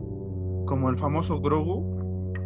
[0.66, 1.95] como el famoso Grogu,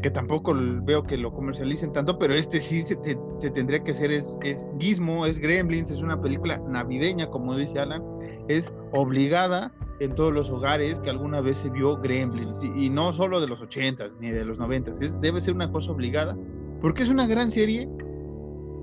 [0.03, 2.99] que tampoco veo que lo comercialicen tanto, pero este sí se,
[3.37, 7.79] se tendría que hacer, es, es Gizmo, es Gremlins, es una película navideña, como dice
[7.79, 8.03] Alan,
[8.49, 13.41] es obligada en todos los hogares que alguna vez se vio Gremlins, y, no solo
[13.41, 16.37] de los 80 ni de los 90 es, debe ser una cosa obligada,
[16.81, 17.89] porque es una gran serie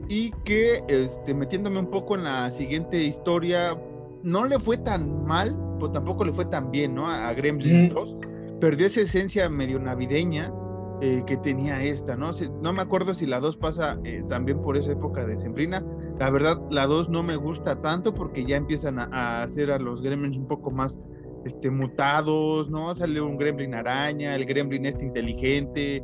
[0.08, 3.77] y que, este, metiéndome un poco en la siguiente historia,
[4.23, 7.08] no le fue tan mal, pero tampoco le fue tan bien, ¿no?
[7.08, 8.15] A, Gremlins 2,
[8.62, 10.53] perdió esa esencia medio navideña,
[10.99, 12.31] eh, que tenía esta, ¿no?
[12.62, 15.86] no me acuerdo si la 2 pasa eh, también por esa época de Sembrina.
[16.19, 20.01] La verdad, la 2 no me gusta tanto porque ya empiezan a, hacer a los
[20.01, 20.99] gremlins un poco más
[21.45, 22.95] este, mutados, ¿no?
[22.95, 26.01] Sale un gremlin araña, el gremlin este inteligente,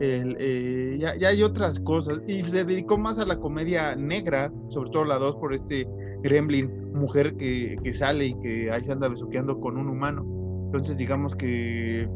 [0.00, 2.22] eh, ya, ya, hay otras cosas.
[2.28, 5.88] Y se dedicó más a la comedia negra, sobre todo la 2 por este
[6.22, 10.24] gremlin mujer que, que sale y que ahí se anda besuqueando con un humano.
[10.66, 12.08] Entonces digamos que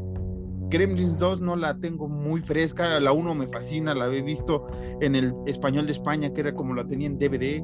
[0.71, 4.67] Gremlins 2 no la tengo muy fresca, la 1 me fascina, la he visto
[5.01, 7.61] en el español de España, que era como la tenía en DVD,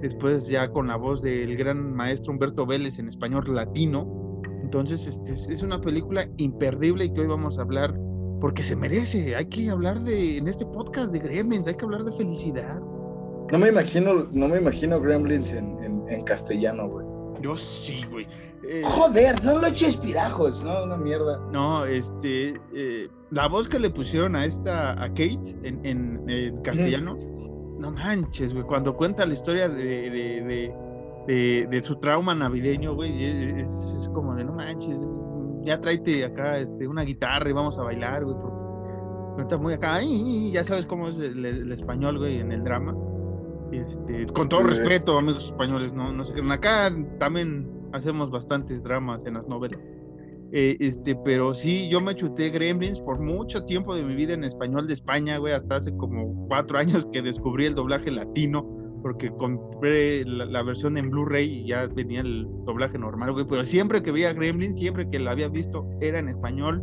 [0.00, 4.40] después ya con la voz del gran maestro Humberto Vélez en español latino.
[4.62, 7.94] Entonces, este, es una película imperdible y que hoy vamos a hablar
[8.40, 9.36] porque se merece.
[9.36, 12.80] Hay que hablar de, en este podcast de Gremlins, hay que hablar de felicidad.
[13.52, 17.06] No me imagino, no me imagino Gremlins en, en castellano, güey.
[17.42, 18.26] Yo sí, güey.
[18.68, 21.38] Eh, Joder, no lo eches pirajos, no, una mierda.
[21.52, 27.16] No, este, eh, la voz que le pusieron a esta, a Kate en, en, castellano,
[27.78, 30.74] no manches, güey, cuando cuenta la historia de, de,
[31.28, 34.98] de, de su trauma navideño, güey, es, es, como de no manches,
[35.64, 40.02] ya tráete acá este, una guitarra y vamos a bailar, güey, porque está muy acá,
[40.02, 42.96] y ya sabes cómo es el español, güey, en el drama.
[43.72, 46.52] Este, con todo respeto, amigos españoles, no, no sé qué.
[46.52, 49.80] Acá también hacemos bastantes dramas en las novelas.
[50.52, 54.44] Eh, este, pero sí, yo me chuté Gremlins por mucho tiempo de mi vida en
[54.44, 58.64] español de España, güey, hasta hace como cuatro años que descubrí el doblaje latino,
[59.02, 64.02] porque compré la, versión en Blu-ray y ya venía el doblaje normal, güey, pero siempre
[64.02, 66.82] que veía Gremlins, siempre que la había visto, era en español,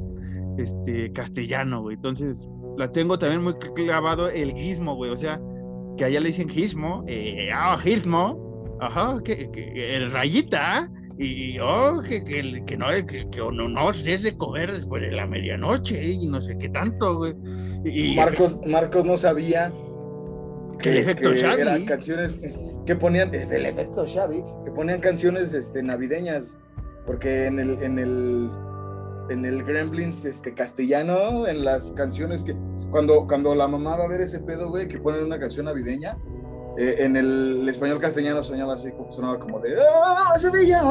[0.58, 1.96] este, castellano, güey.
[1.96, 5.42] Entonces, la tengo también muy clavado el guismo, güey, o sea,
[5.98, 8.53] que allá le dicen gizmo, eh, ah, gizmo,
[8.86, 14.24] ajá, que, el rayita, y oh, que, que, que no, que, que no, no es
[14.24, 17.36] de comer después de la medianoche, y no sé qué tanto, güey.
[17.86, 19.72] Y, Marcos, Marcos no sabía
[20.80, 22.40] que, eran canciones
[22.86, 26.60] que ponían, el efecto Xavi, que ponían canciones este, navideñas,
[27.06, 28.50] porque en el, en el,
[29.30, 32.56] en el Gremlins este, castellano, en las canciones que,
[32.92, 36.18] cuando, cuando la mamá va a ver ese pedo, güey, que ponen una canción navideña,
[36.78, 40.82] eh, en el, español castellano soñaba así, como, sonaba como de ¡Ah, Sevilla!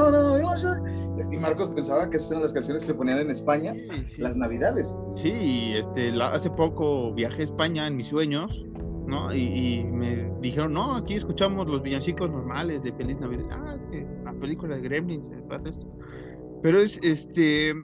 [1.30, 3.74] Y Marcos pensaba que esas eran las canciones que se ponían en España,
[4.18, 4.96] las navidades.
[5.16, 8.64] Sí, este, hace poco viajé a España en mis sueños,
[9.06, 9.34] ¿no?
[9.34, 13.46] Y, me dijeron, no, aquí escuchamos los villancicos normales de Feliz Navidad.
[13.50, 13.76] Ah,
[14.24, 15.86] la película de Gremlins, pasa esto.
[16.62, 17.74] Pero es este.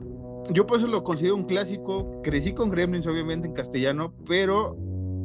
[0.51, 2.21] Yo por eso lo considero un clásico.
[2.23, 4.77] Crecí con Gremlins, obviamente, en castellano, pero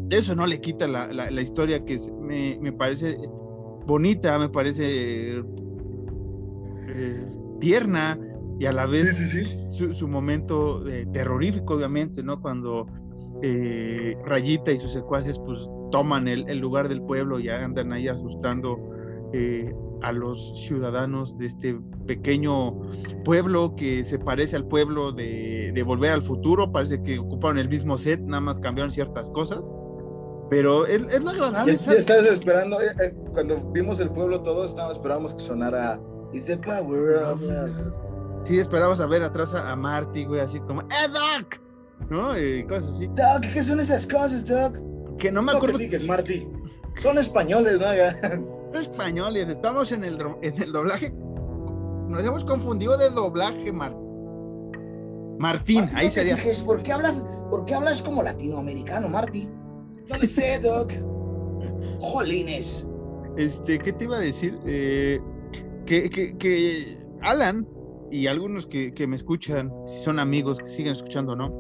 [0.10, 3.18] eso no le quita la, la, historia que me, me, parece
[3.86, 5.40] bonita, me parece
[6.88, 8.20] eh, tierna
[8.60, 9.18] y a la vez
[9.72, 12.40] Su, momento eh, terrorífico, obviamente, ¿no?
[12.42, 12.86] Cuando
[13.42, 15.60] eh, Rayita y sus secuaces pues
[15.92, 18.78] toman el, el, lugar del pueblo y andan ahí asustando
[20.04, 22.80] a los ciudadanos de este pequeño
[23.24, 27.68] pueblo que se parece al pueblo de, de, Volver al Futuro, parece que ocuparon el
[27.68, 29.72] mismo set, nada más cambiaron ciertas cosas,
[30.50, 31.76] pero es, es lo agradable.
[31.78, 36.00] Ya, estás esperando, eh, eh, cuando vimos el pueblo todos estábamos esperábamos que sonara
[36.34, 37.94] Is the power of love.
[38.48, 41.62] Sí, esperabas a ver atrás a, Marty, güey, así como, ¡Eh, Doc!
[42.10, 42.38] ¿No?
[42.38, 43.08] Y cosas así.
[43.08, 44.78] Doc, ¿qué son esas cosas, Doc?
[45.18, 45.78] Que no me acuerdo.
[45.78, 46.48] que Marty.
[47.02, 48.80] Son españoles, ¿no?
[48.80, 51.14] españoles, estamos en el, en el doblaje.
[52.10, 54.04] Nos hemos confundido de doblaje, Martín.
[55.40, 56.38] Martín, ahí sería.
[56.66, 59.52] ¿por, qué hablas, ¿Por qué hablas como latinoamericano, Martín?
[60.10, 60.92] No le sé, Doc.
[62.00, 62.88] Jolines.
[63.38, 64.58] Este, ¿qué te iba a decir?
[64.66, 65.20] Eh,
[65.86, 67.68] que, que, que, Alan
[68.12, 71.52] y algunos que, que, me escuchan, si son amigos que siguen escuchando, ¿no?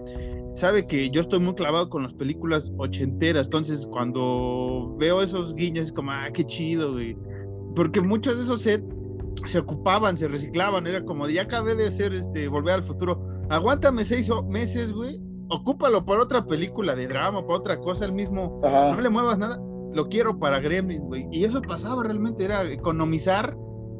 [0.55, 5.85] Sabe que yo estoy muy clavado con las películas ochenteras, entonces cuando veo esos guiños
[5.85, 7.17] es como, ah, qué chido, güey.
[7.75, 8.85] Porque muchos de esos sets
[9.47, 14.05] se ocupaban, se reciclaban, era como, ya acabé de hacer este, Volver al Futuro, aguántame
[14.05, 15.19] seis meses, güey,
[15.53, 19.61] ocúpalo para otra película de drama, para otra cosa, el mismo, no le muevas nada,
[19.93, 21.27] lo quiero para Gremlin, güey.
[21.31, 23.55] Y eso pasaba realmente, era economizar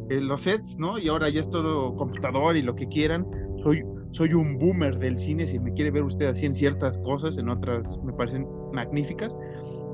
[0.10, 0.98] eh, los sets, ¿no?
[0.98, 3.28] Y ahora ya es todo computador y lo que quieran.
[3.64, 7.38] Soy, soy un boomer del cine, si me quiere ver usted así en ciertas cosas,
[7.38, 9.38] en otras me parecen magníficas.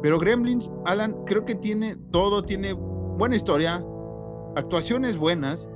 [0.02, 3.84] Pero Gremlins, Alan, creo que tiene todo, tiene buena historia,
[4.56, 5.68] actuaciones buenas,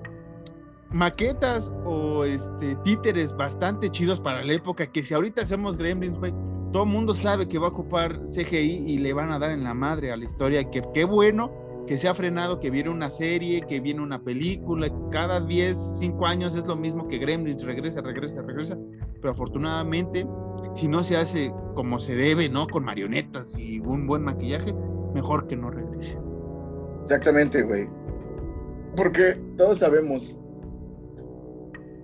[0.93, 6.33] maquetas o este, títeres bastante chidos para la época, que si ahorita hacemos Gremlins, güey,
[6.71, 9.63] todo el mundo sabe que va a ocupar CGI y le van a dar en
[9.63, 11.51] la madre a la historia, que qué bueno
[11.87, 16.25] que se ha frenado, que viene una serie, que viene una película, cada 10, 5
[16.25, 18.77] años es lo mismo que Gremlins, regresa, regresa, regresa,
[19.19, 20.25] pero afortunadamente,
[20.73, 22.67] si no se hace como se debe, ¿no?
[22.67, 24.73] Con marionetas y un buen maquillaje,
[25.13, 26.17] mejor que no regrese.
[27.03, 27.87] Exactamente, güey.
[28.95, 30.37] Porque todos sabemos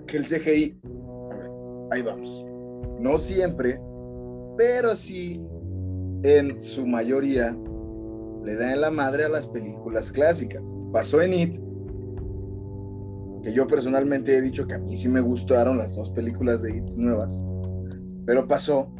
[0.10, 0.80] que el CGI,
[1.92, 2.46] ahí vamos,
[3.00, 3.80] no siempre,
[4.58, 5.48] pero sí
[6.24, 7.56] en su mayoría
[8.44, 10.64] le da en la madre a las películas clásicas.
[10.92, 11.56] Pasó en It,
[13.44, 16.78] que yo personalmente he dicho que a mí sí me gustaron las dos películas de
[16.78, 17.42] It nuevas,
[18.26, 18.92] pero pasó,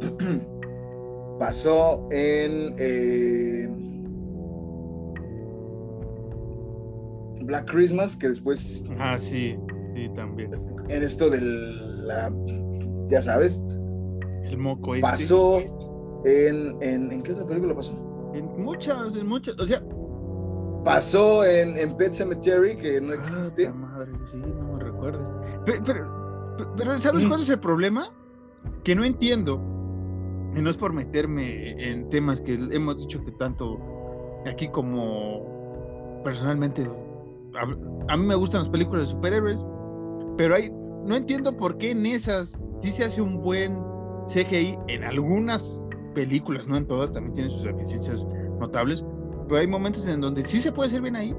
[1.38, 2.74] pasó en...
[2.78, 3.68] Eh,
[7.44, 8.82] Black Christmas, que después.
[8.98, 9.58] Ah, sí,
[9.94, 10.50] sí, también.
[10.88, 12.06] En esto del.
[12.06, 12.32] La,
[13.08, 13.60] ya sabes.
[14.44, 15.06] El moco este.
[15.06, 15.60] Pasó
[16.24, 17.12] en, en.
[17.12, 17.92] ¿En qué otra película pasó?
[18.34, 19.58] En muchas, en muchas.
[19.58, 19.82] O sea.
[20.84, 23.72] Pasó en, en Pet Cemetery, que no ah, existe.
[23.72, 25.42] madre, sí, no me recuerdo.
[25.64, 28.12] Pero, pero, ¿sabes cuál es el problema?
[28.82, 29.60] Que no entiendo.
[30.54, 33.80] Y no es por meterme en temas que hemos dicho que tanto
[34.46, 36.86] aquí como personalmente
[38.08, 39.64] a, mí me gustan las películas de superhéroes,
[40.36, 40.70] pero hay,
[41.04, 43.78] no entiendo por qué en esas sí se hace un buen
[44.28, 48.26] CGI en algunas películas, no en todas, también tienen sus deficiencias
[48.60, 49.04] notables,
[49.48, 51.34] pero hay momentos en donde sí se puede hacer bien ahí.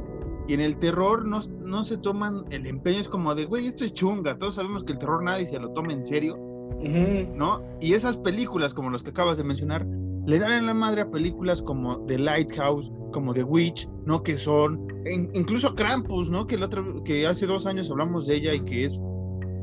[0.48, 3.84] Y en el terror no, no se toman el empeño, es como de, güey, esto
[3.84, 6.38] es chunga, todos sabemos que el terror nadie se lo toma en serio,
[7.34, 7.64] ¿no?
[7.82, 9.88] Y esas películas como los que acabas de mencionar,
[10.26, 14.24] le dan en la madre a películas como The Lighthouse, como The Witch, ¿no?
[14.24, 14.88] Que son,
[15.34, 16.48] incluso Krampus, ¿no?
[16.48, 19.02] Que, el otro, que hace dos años hablamos de ella y que es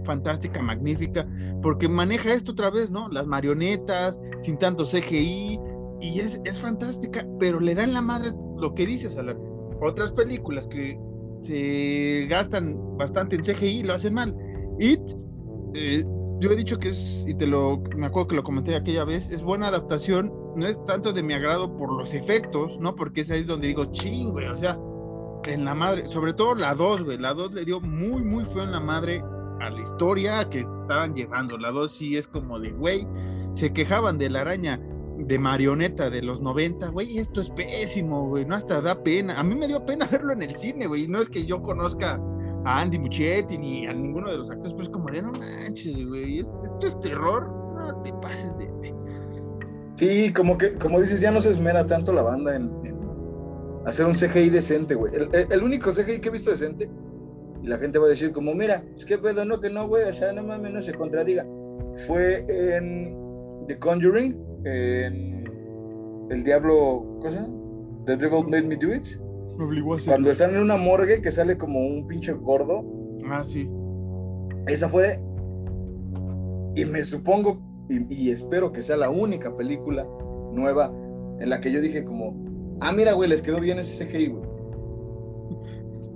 [0.05, 1.29] fantástica, magnífica,
[1.63, 3.09] porque maneja esto otra vez, ¿no?
[3.09, 5.59] Las marionetas, sin tanto CGI,
[6.01, 9.37] y es, es fantástica, pero le dan la madre lo que dices a las
[9.81, 10.99] otras películas que
[11.43, 14.35] se gastan bastante en CGI lo hacen mal.
[14.79, 15.01] It
[15.75, 16.05] eh,
[16.43, 19.31] yo he dicho que es, y te lo, me acuerdo que lo comenté aquella vez,
[19.31, 22.97] es buena adaptación, no es tanto de mi agrado por los efectos, ¿no?
[22.97, 24.77] Porque es ahí donde digo, ching, güey, o sea,
[25.47, 28.65] en la madre, sobre todo la 2, güey, la 2 le dio muy, muy feo
[28.65, 29.23] en la madre
[29.61, 33.07] a la historia que estaban llevando, la 2 sí es como de, güey,
[33.55, 34.81] se quejaban de la araña
[35.19, 39.45] de marioneta de los 90, güey, esto es pésimo, güey, no hasta da pena, a
[39.45, 42.21] mí me dio pena verlo en el cine, güey, no es que yo conozca
[42.65, 46.41] a Andy Muchetti ni a ninguno de los actores, pues como de no manches, güey,
[46.41, 48.71] esto es terror, no te pases de.
[49.97, 52.71] Sí, como que, como dices, ya no se esmera tanto la banda en,
[53.85, 55.13] hacer un CGI decente, güey.
[55.33, 56.89] El, único CGI que he visto decente
[57.63, 60.09] Y la gente va a decir como, mira, es que pedo, no, que no, güey,
[60.09, 61.47] o sea, no mames, no se contradiga.
[62.07, 63.17] Fue en
[63.67, 67.47] The Conjuring, en El Diablo, ¿cosa?
[68.07, 69.09] The Devil Made Me Do It.
[70.07, 72.85] Cuando están en una morgue que sale como un pinche gordo.
[73.27, 73.69] Ah, sí.
[74.67, 75.21] Esa fue,
[76.75, 80.07] y me supongo, y, y espero que sea la única película
[80.53, 80.93] nueva
[81.41, 82.35] en la que yo dije como,
[82.81, 84.45] ah, mira, güey, les quedó bien ese CGI, güey.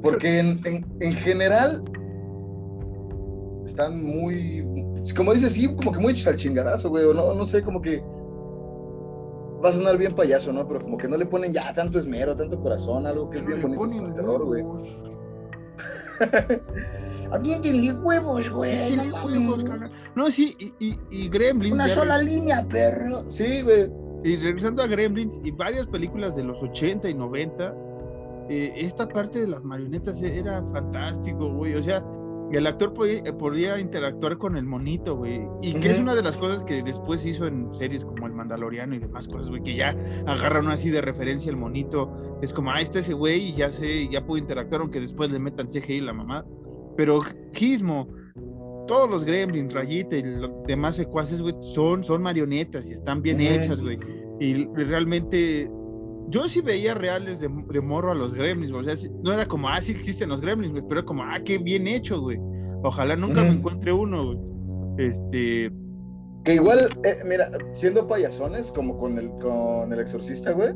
[0.03, 0.61] Porque en,
[1.01, 1.83] en, general
[3.65, 4.65] están muy,
[5.17, 7.83] como dices, sí, como que muy hechos al chingadazo, güey, o no, no sé, como
[7.83, 8.03] que
[9.67, 10.67] va a sonar bien payaso, ¿no?
[10.67, 13.61] Pero como que no le ponen ya tanto esmero, tanto corazón, algo que es bien
[13.61, 14.65] bonito el terror, güey.
[17.33, 18.97] Aviéntenle huevos, güey.
[18.97, 19.65] No, huevos,
[20.15, 21.75] no, sí, y, y, y Gremlins.
[21.75, 23.25] Una sola línea, perro.
[23.31, 23.91] Sí, güey.
[24.23, 27.75] Y regresando a Gremlins y varias películas de los 80 y 90,
[28.49, 31.75] eh, esta parte de las marionetas era fantástico, güey.
[31.75, 32.05] O sea,
[32.53, 35.41] el actor podía, interactuar con el monito, güey.
[35.63, 38.95] Y que es una de las cosas que después hizo en series como El Mandaloriano
[38.95, 42.39] y demás cosas, güey, que ya agarran así de referencia el monito.
[42.43, 45.39] Es como, ah, está ese güey y ya sé, ya puedo interactuar, aunque después le
[45.39, 46.45] metan CGI la mamá.
[46.97, 47.21] Pero
[47.53, 48.09] Gizmo,
[48.87, 53.41] todos los gremlins, Rayita y los demás secuaces, güey, son, son marionetas y están bien
[53.41, 53.99] hechas, güey.
[54.39, 55.69] Y realmente
[56.29, 59.81] yo sí veía reales de, morro a los gremlins, o sea, no era como, ah,
[59.81, 62.39] sí existen los gremlins, güey, pero como, ah, qué bien hecho, güey.
[62.83, 64.39] Ojalá nunca me encuentre uno, güey.
[64.99, 65.71] Este.
[66.45, 70.73] Que igual, eh, mira, siendo payasones, como con el, con el exorcista, güey,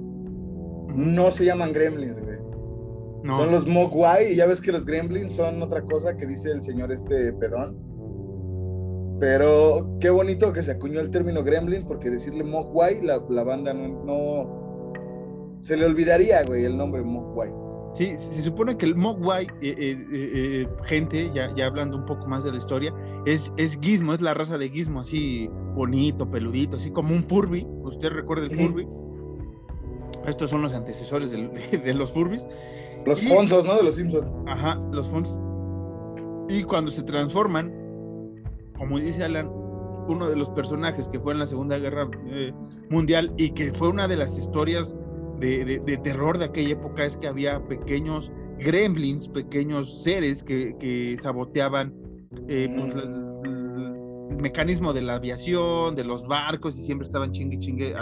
[0.95, 2.39] no se llaman gremlins, güey.
[3.23, 3.37] No.
[3.37, 6.63] Son los Mogwai, y ya ves que los gremlins son otra cosa que dice el
[6.63, 7.77] señor este pedón.
[9.21, 13.75] Pero qué bonito que se acuñó el término gremlin, porque decirle Mogwai, la, la banda
[13.75, 14.60] no
[15.63, 17.51] se le olvidaría, güey, el nombre Mogwai.
[17.95, 22.27] Sí, se supone que el Mogwai, eh, eh, eh, gente, ya, ya hablando un poco
[22.27, 22.95] más de la historia,
[23.27, 27.67] es, es Gizmo, es la raza de Gizmo, así bonito, peludito, así como un Furby.
[27.83, 28.87] ¿Usted recuerda el Furby?
[30.27, 32.47] Estos son los antecesores de, los Furbis.
[33.05, 33.77] Los Fonsos, ¿no?
[33.77, 34.29] De los Simpsons.
[34.47, 35.37] Ajá, los Fonsos.
[36.49, 37.73] Y cuando se transforman,
[38.77, 39.51] como dice Alan,
[40.09, 42.09] uno de los personajes que fue en la Segunda Guerra
[42.89, 44.95] Mundial y que fue una de las historias
[45.41, 51.95] de, terror de aquella época es que había pequeños gremlins, pequeños seres que, saboteaban
[52.49, 53.31] eh, pues, el,
[54.41, 57.95] mecanismo de la aviación, de los barcos, y siempre estaban chingue chingue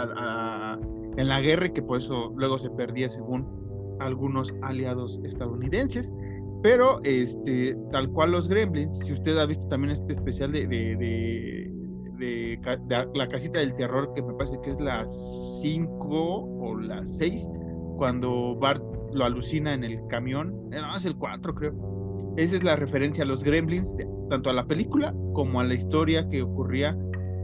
[1.17, 3.45] en la guerra y que por eso luego se perdía según
[3.99, 6.13] algunos aliados estadounidenses.
[6.61, 11.71] Pero este, tal cual los gremlins, si usted ha visto también este especial de de,
[12.19, 17.49] la casita del terror, que me parece que es la 5 o la 6,
[17.97, 22.33] cuando Bart lo alucina en el camión, no, es el 4 creo.
[22.37, 23.95] Esa es la referencia a los gremlins,
[24.29, 26.97] tanto a la película como a la historia que ocurría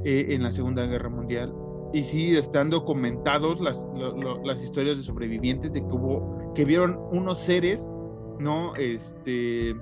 [0.06, 1.54] eh, en la Segunda Guerra Mundial.
[1.94, 3.86] Y sí, están documentados las,
[4.44, 7.90] las historias de sobrevivientes de que hubo, que vieron unos seres,
[8.40, 8.76] ¿no?
[8.76, 9.76] Este,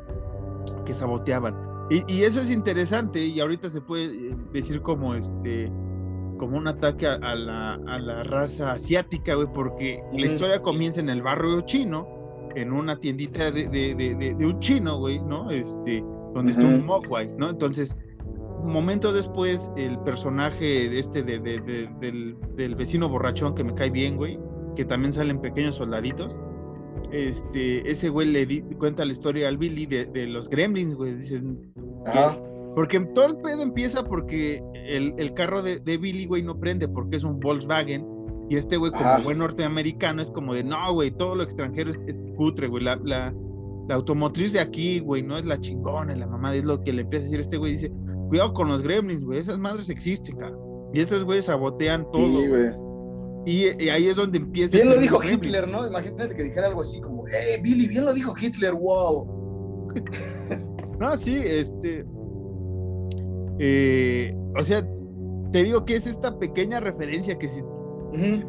[0.86, 1.73] que saboteaban
[2.08, 5.72] y, eso es interesante y ahorita se puede eh, decir como este
[6.38, 11.10] como un ataque a, la, a la, raza asiática, güey, porque la historia comienza en
[11.10, 12.06] el barrio chino,
[12.56, 15.50] en una tiendita de, de, de, un chino, güey, ¿no?
[15.52, 16.04] Este,
[16.34, 17.50] donde está un Mogwai, ¿no?
[17.50, 17.96] Entonces,
[18.64, 24.38] momento después, el personaje este del, del vecino borrachón que me cae bien, güey,
[24.76, 26.36] que también salen pequeños soldaditos,
[27.12, 31.16] este, ese güey le cuenta la historia al Billy de, los gremlins, güey.
[31.16, 31.74] Dicen.
[32.76, 37.24] Porque todo el pedo empieza porque el, carro de, Billy, güey, no prende porque es
[37.24, 38.06] un Volkswagen.
[38.50, 42.00] Y este güey, como buen norteamericano, es como de, no, güey, todo lo extranjero es,
[42.36, 42.84] cutre, güey.
[42.84, 43.34] La, la,
[43.90, 47.24] automotriz de aquí, güey, no es la chingona, la mamá es lo que le empieza
[47.24, 47.74] a decir este güey.
[47.74, 47.92] Dice,
[48.30, 50.60] cuidado con los gremlins, güey, esas madres existen, cabrón.
[50.94, 52.26] Y esos güeyes sabotean todo.
[52.26, 52.83] Sí, güey.
[53.46, 54.78] Y, ahí es donde empieza.
[54.78, 55.86] Bien lo dijo Hitler, ¿no?
[55.86, 57.88] Imagínate que dijera algo así como, ¡eh, Billy!
[57.88, 59.88] Bien lo dijo Hitler, wow.
[61.00, 62.06] no, sí, este.
[63.60, 64.88] Eh, o sea,
[65.52, 67.62] te digo que es esta pequeña referencia que si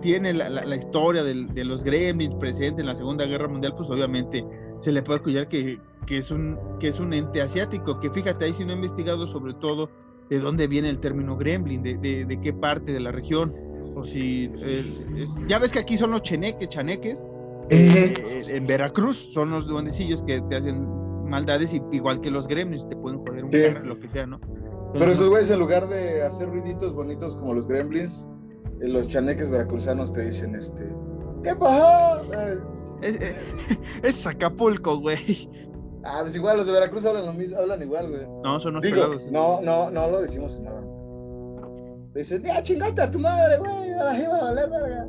[0.02, 4.44] tiene la, historia de los gremlins presentes en la Segunda Guerra Mundial, pues obviamente
[4.82, 8.44] se le puede escuchar que, que, es un, que es un ente asiático, que fíjate,
[8.44, 9.88] ahí sí no he investigado sobre todo
[10.28, 13.54] de dónde viene el término gremlin, de, de qué parte de la región
[13.94, 14.84] o si eh,
[15.48, 17.24] ya ves que aquí son los cheneques, chaneques,
[17.70, 18.14] eh,
[18.48, 20.86] en Veracruz son los duendecillos que te hacen
[21.28, 24.40] maldades igual que los gremlins, te pueden joder un poco, lo que sea, ¿no?
[24.92, 28.28] Pero esos güeyes en lugar de hacer ruiditos bonitos como los gremlins,
[28.80, 30.84] eh, los chaneques veracruzanos te dicen este,
[31.42, 32.20] ¿qué pasó?
[33.02, 33.18] Es,
[34.02, 35.48] es Acapulco, güey.
[36.04, 38.26] Ah, pues igual los de Veracruz hablan lo mismo, hablan igual, güey.
[38.44, 39.30] No, son unos Digo, pelados.
[39.30, 40.82] no, no, no lo decimos nada.
[42.14, 45.06] Dicen, ya chingate a tu madre, güey, a la jeva, a valer verga.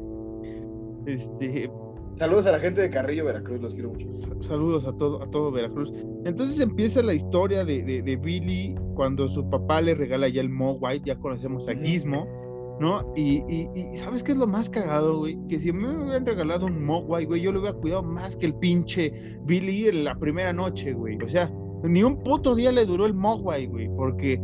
[1.06, 1.70] Este,
[2.16, 4.10] Saludos a la gente de Carrillo, Veracruz, los quiero mucho.
[4.14, 5.92] sa- saludos a todo, a todo Veracruz.
[6.24, 10.50] Entonces empieza la historia de, de- de Billy cuando su papá le regala ya el
[10.50, 11.74] Mo White, ya conocemos a.
[11.76, 12.26] Gizmo,
[12.80, 13.12] ¿no?
[13.18, 15.38] Y, y- y ¿sabes qué es lo más cagado, güey?
[15.50, 18.46] Que si me hubieran regalado un Mo White, güey, yo lo hubiera cuidado más que
[18.46, 19.12] el pinche
[19.44, 21.18] Billy en la primera noche, güey.
[21.22, 21.52] O sea,
[21.84, 24.40] ni un puto día le duró el Mo White, güey, porque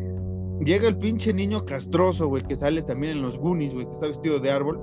[0.64, 4.08] llega el pinche niño castroso, güey, que sale también en los Goonies, güey, que está
[4.08, 4.80] vestido de árbol.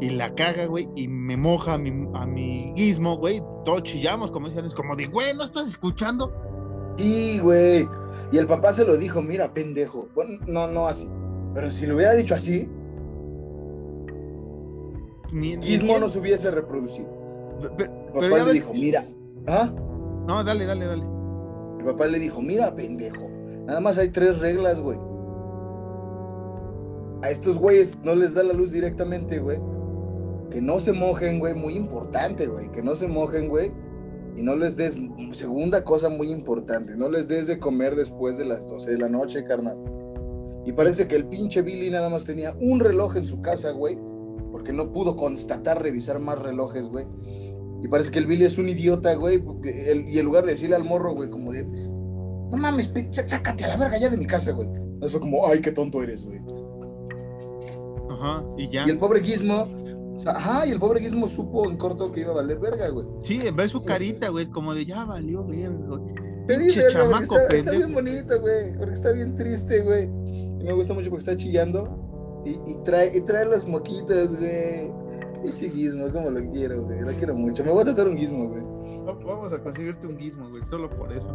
[0.00, 3.42] Y la caga, güey, y me moja a mi, a mi guismo, güey.
[3.66, 6.32] Todos chillamos, como dicen, es como de, güey, ¿no estás escuchando?
[6.96, 7.86] Sí, güey.
[8.32, 10.08] Y el papá se lo dijo, mira, pendejo.
[10.14, 11.06] Bueno, no, no así.
[11.54, 12.66] Pero si lo hubiera dicho así,
[15.32, 17.08] Ni, quién- no se hubiese reproducido.
[17.76, 19.04] Pe- El Pero papá ya le ves- dijo, mira.
[19.46, 19.70] ¿Ah?
[20.26, 21.04] No, dale, dale, dale.
[21.78, 23.28] El papá le dijo, mira, pendejo.
[23.66, 24.98] Nada más hay tres reglas, güey.
[27.22, 29.58] A estos güeyes no les da la luz directamente, güey.
[30.50, 31.54] Que no se mojen, güey.
[31.54, 32.70] Muy importante, güey.
[32.72, 33.72] Que no se mojen, güey.
[34.36, 34.96] Y no les des,
[35.34, 39.08] segunda cosa muy importante, no les des de comer después de las 12 de la
[39.08, 39.76] noche, carnal.
[40.64, 43.98] Y parece que el pinche Billy nada más tenía un reloj en su casa, güey.
[44.52, 47.06] Porque no pudo constatar, revisar más relojes, güey.
[47.82, 49.42] Y parece que el Billy es un idiota, güey.
[50.08, 53.76] y en lugar de decirle al morro, güey, como de, no mames, sácate a la
[53.76, 54.68] verga ya de mi casa, güey.
[55.02, 56.39] Eso como, ay, qué tonto eres, güey.
[58.20, 58.86] Ajá, y ya.
[58.86, 59.66] Y el pobre Gizmo,
[60.14, 62.88] o sea, ajá, y el pobre Gizmo supo en corto que iba a valer verga,
[62.90, 63.06] güey.
[63.22, 66.02] Sí, ve su carita, güey, como de, ya valió, verga, güey.
[66.46, 70.04] Pinche chamaco está, bien bonito, güey, porque está bien triste, güey.
[70.04, 74.90] Y me gusta mucho porque está chillando y, y trae, y trae los moquitos, güey.
[75.42, 77.64] Pinche Gizmo, como lo quiero, güey, lo quiero mucho.
[77.64, 78.62] Me voy a tratar un Gizmo, güey.
[79.06, 81.28] Va- Vamos a conseguirte un guismo, güey, solo por eso.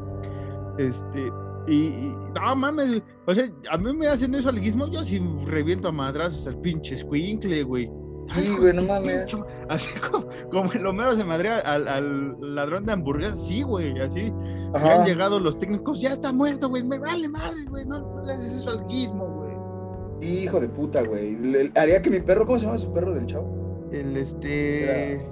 [0.78, 1.32] Este,
[1.68, 3.02] y, y- no mames.
[3.28, 6.60] O sea, a mí me hacen eso al guismo, yo sí reviento a madrazos al
[6.62, 7.90] pinche squinkle, güey.
[8.30, 9.26] Ay, Sí, hijo güey, no mames.
[9.70, 14.32] Así como, como el Homero se madrea al, al ladrón de hamburguesas, sí, güey, así.
[14.74, 18.22] Ya han llegado los técnicos, ya está muerto, güey, me vale madre, güey, no, no
[18.24, 19.46] le haces eso al guismo, güey.
[20.44, 21.36] Hijo de puta, güey.
[21.38, 23.88] Le- Haría que mi perro, ¿cómo se llama su perro del chavo?
[23.92, 25.14] El este.
[25.16, 25.28] eh,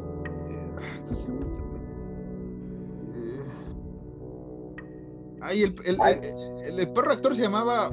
[5.44, 7.90] Ay, el, el, el- el- el perro actor se llamaba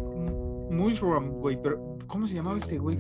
[0.71, 2.97] Mushroom, güey, pero ¿cómo se llamaba este güey?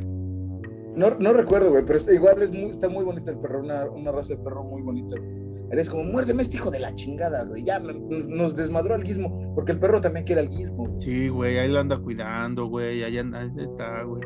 [0.97, 3.85] No, no recuerdo, güey, pero está, igual es muy, está muy bonito el perro, una,
[3.89, 5.51] una raza de perro muy bonita, güey.
[5.71, 7.63] Eres como, muérdeme este hijo de la chingada, güey.
[7.63, 10.99] Ya nos, desmadró al guismo, porque el perro también quiere al guismo.
[11.01, 14.21] Sí, güey, ahí lo anda cuidando, güey, ahí anda, ahí está, güey.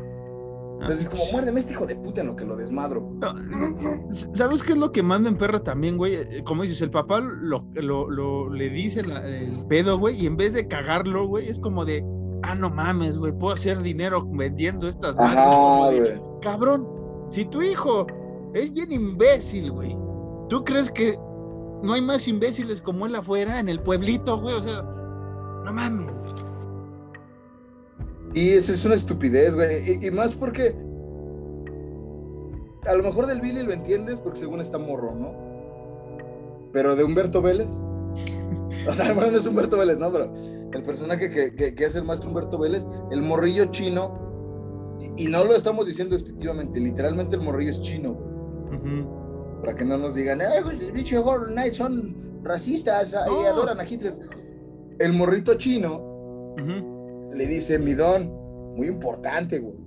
[0.77, 0.87] Ah.
[0.89, 3.09] Entonces es como, muérdeme este hijo de puta en lo que lo desmadro.
[3.19, 3.33] No,
[4.33, 6.15] ¿Sabes qué es lo que más me emperra también, güey?
[6.15, 10.25] Eh, Como dices, el papá lo, lo, lo- le dice la- el pedo, güey, y
[10.25, 12.05] en vez de cagarlo, güey, es como de,
[12.43, 16.39] ah, no mames, güey, puedo hacer dinero vendiendo estas madres", Ajá, de, güey.
[16.41, 16.87] Cabrón,
[17.31, 18.05] si tu hijo
[18.53, 19.95] es bien imbécil, güey,
[20.49, 21.17] ¿tú crees que
[21.83, 24.55] no hay más imbéciles como él afuera, en el pueblito, güey?
[24.55, 26.11] O sea, no mames.
[28.35, 29.99] Y eso es una estupidez, güey.
[30.01, 30.75] Y, y más porque
[32.85, 36.69] a lo mejor del Billy lo entiendes porque según está morro, ¿no?
[36.71, 37.71] Pero de Humberto Vélez.
[38.87, 40.11] O sea, bueno, no es Humberto Vélez, ¿no?
[40.11, 40.35] Pero
[40.71, 45.27] el personaje que, que, que hace el maestro Humberto Vélez, el morrillo chino, y, y
[45.27, 48.35] no lo estamos diciendo despectivamente, literalmente el morrillo es chino, güey.
[49.61, 53.79] Para que no nos digan, ay, güey, el bicho Gordon Knight son racistas y adoran
[53.79, 54.15] a Hitler.
[54.99, 56.13] El morrito chino.
[57.33, 58.29] Le dice mi don,
[58.75, 59.85] muy importante, güey.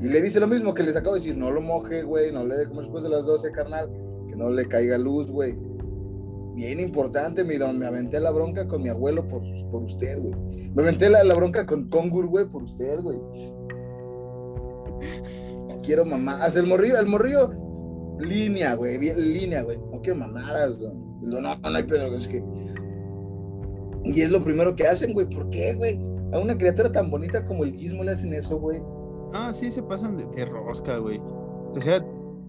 [0.00, 2.44] Y le dice lo mismo que les acabo de decir, no lo moje, güey, no
[2.44, 3.90] le dé comer después de las 12, carnal,
[4.28, 5.56] que no le caiga luz, güey.
[6.54, 10.34] Bien importante, mi don, me aventé la bronca con mi abuelo por, por usted, güey.
[10.74, 13.18] Me aventé la, la bronca con Congur, güey, por usted, güey.
[15.68, 17.52] No quiero mamadas, el morrillo, el morrillo,
[18.18, 19.78] línea, güey, bien línea, güey.
[19.78, 21.06] No quiero mamadas, don.
[21.22, 22.44] No, no hay pedo, es que...
[24.04, 25.98] Y es lo primero que hacen, güey, ¿por qué, güey?
[26.32, 28.80] A una criatura tan bonita como el Gizmo le hacen eso, güey.
[29.32, 31.18] Ah, sí, se pasan de, de rosca, güey.
[31.18, 32.00] O sea,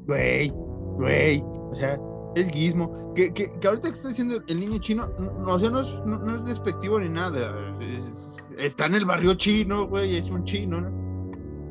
[0.08, 0.50] güey,
[0.96, 1.44] güey.
[1.72, 1.98] O sea,
[2.36, 3.14] es guismo.
[3.16, 5.90] Que, que, que ahorita que está diciendo el niño chino, no, o sea, no es,
[6.06, 7.52] no, no es despectivo ni nada.
[7.82, 10.92] es- está en el barrio chino, güey, es un chino, ¿no?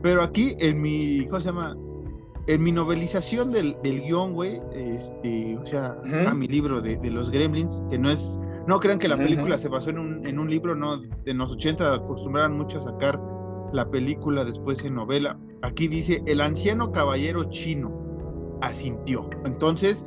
[0.02, 1.76] Pero aquí, en mi, ¿cómo se llama?
[2.48, 5.96] En mi novelización del, del guion, güey, este, o sea,
[6.28, 9.58] a mi libro de, de los gremlins, que no es, no crean que la película
[9.58, 13.20] se basó en un, en un libro, no, en los 80 acostumbraban mucho a sacar
[13.72, 15.38] la película después en novela.
[15.62, 19.28] Aquí dice, el anciano caballero chino asintió.
[19.44, 20.04] Entonces,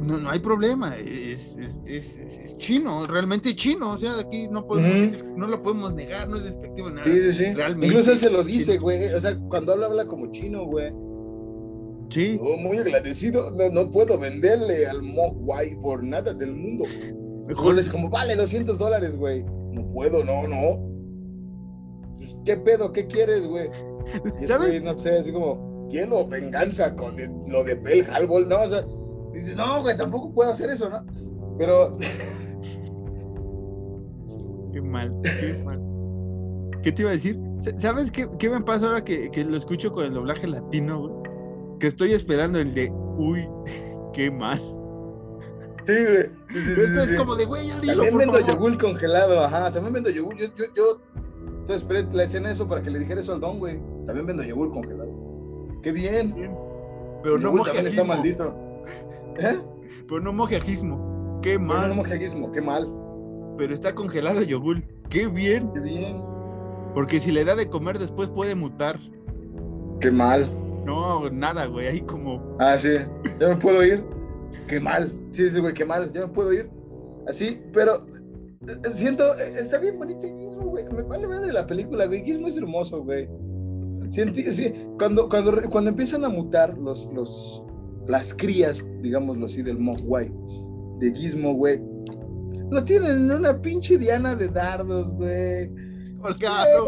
[0.00, 4.64] no, no hay problema, es, es, es, es- chino, realmente chino, o sea, aquí no
[4.66, 7.04] podemos decir- no lo podemos negar, no es despectivo nada.
[7.04, 7.52] Sí, sí, sí.
[7.54, 9.12] Realmente Incluso él se lo dice, güey.
[9.12, 10.92] O sea, cuando habla, habla como chino, güey.
[12.10, 13.50] Sí, Oh, muy agradecido.
[13.50, 16.84] No, no puedo venderle al Mogwai por nada del mundo.
[17.56, 19.44] Solo es como, vale, 200 dólares, güey.
[19.72, 20.78] No puedo, no, no.
[22.16, 22.92] Pues, ¿Qué pedo?
[22.92, 23.70] ¿Qué quieres, güey?
[24.40, 24.68] Y ese ¿Sabes?
[24.68, 27.16] güey, no sé, así como, quiero venganza con
[27.48, 28.62] lo de Pearl Harbor, ¿no?
[28.62, 28.84] O sea,
[29.32, 31.04] dices, no, güey, tampoco puedo hacer eso, ¿no?
[31.58, 31.96] Pero,
[34.72, 35.80] Qué mal, qué mal.
[36.82, 37.38] ¿Qué te iba a decir?
[37.58, 41.00] Sa- ¿Sabes qué, qué me pasa ahora que, que lo escucho con el doblaje latino,
[41.08, 41.14] güey?
[41.80, 43.48] Que estoy esperando el de, uy,
[44.12, 44.60] qué mal.
[45.92, 46.30] Sí, güey.
[46.50, 47.16] Sí, Esto sí, es sí.
[47.16, 48.54] como de, güey, ya dilo, También por vendo favor".
[48.54, 50.36] yogur congelado, ajá, también vendo yogur.
[50.36, 51.00] Yo, yo, yo,
[51.60, 53.78] entonces esperé la escena eso para que le dijera eso al don, güey.
[54.06, 55.10] También vendo yogur congelado.
[55.82, 56.34] Qué bien.
[57.22, 58.54] Pero El no yogur también está maldito.
[59.38, 59.58] ¿Eh?
[60.08, 61.40] pero no mojiajismo.
[61.42, 61.88] Qué Pero mal.
[61.90, 62.90] no mojiajismo, qué mal.
[63.58, 64.82] Pero está congelado yogur.
[65.10, 65.70] Qué bien.
[65.72, 66.22] Qué bien.
[66.94, 68.98] Porque si le da de comer después puede mutar.
[70.00, 70.50] Qué mal.
[70.84, 71.86] No, nada, güey.
[71.88, 72.56] Ahí como.
[72.58, 72.94] Ah, sí.
[73.38, 74.02] Ya me puedo ir.
[74.66, 75.12] Qué mal.
[75.32, 76.12] Sí, sí, güey, qué mal.
[76.12, 76.70] Ya me puedo ir.
[77.26, 78.06] Así, pero
[78.66, 80.84] eh, siento, eh, está bien bonito el güey.
[80.92, 82.24] Me vale madre la película, güey.
[82.24, 83.28] Gizmo es hermoso, güey.
[84.10, 87.62] Sí, cuando, cuando, cuando empiezan a mutar los, los,
[88.06, 90.32] las crías, digámoslo así, del Mogwai,
[90.98, 91.80] de Gizmo, güey,
[92.70, 95.70] lo tienen en una pinche diana de dardos, güey.
[96.20, 96.84] Colgado.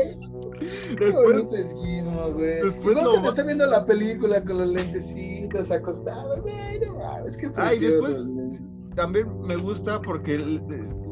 [0.59, 0.67] Qué
[0.97, 2.63] Después, bonito es Gizmo, güey.
[2.63, 7.47] después Igual lo está viendo la película con los lentecitos acostados, güey, no mames, qué
[7.57, 8.09] Ay, precioso.
[8.09, 8.95] después- güey.
[8.95, 10.61] también me gusta porque el-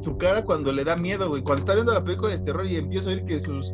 [0.02, 1.42] su cara cuando le da miedo, güey.
[1.42, 3.72] Cuando está viendo la película de terror y empieza a oír que sus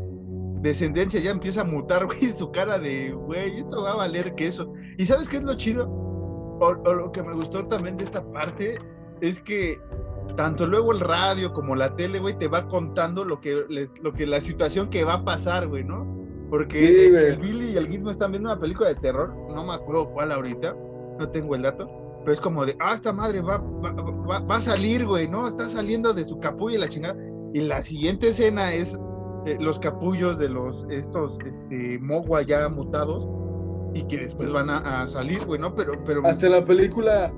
[0.63, 4.47] descendencia ya empieza a mutar, güey, su cara de, güey, esto va a valer que
[4.47, 4.73] eso.
[4.99, 5.87] ¿Y sabes qué es lo chido?
[5.89, 8.79] O, o lo que me gustó también de esta parte
[9.21, 9.79] es que
[10.37, 13.65] tanto luego el radio como la tele, güey, te va contando lo que,
[14.03, 16.05] lo que la situación que va a pasar, güey, ¿no?
[16.51, 19.75] Porque Sí, el- Billy y el Gizmo están viendo una película de terror, no me
[19.75, 20.75] acuerdo cuál ahorita,
[21.19, 21.87] no tengo el dato,
[22.21, 25.47] pero es como de, ah, esta madre va, va, va- va a salir, güey, ¿no?
[25.49, 27.17] Está saliendo de su capullo y la chingada.
[27.53, 28.99] Y la siguiente escena es
[29.47, 33.29] eh, los capullos de los, estos, este, Mogwa ya mutados
[33.95, 35.75] y que después van a, a salir, güey, ¿no?
[35.75, 36.23] Pero, pero...
[36.25, 37.33] Hasta la película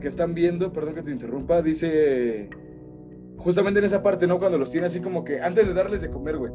[0.00, 2.50] que están viendo, perdón que te interrumpa, dice
[3.36, 4.38] justamente en esa parte, ¿no?
[4.38, 6.52] Cuando los tiene así como que antes de darles de comer, güey,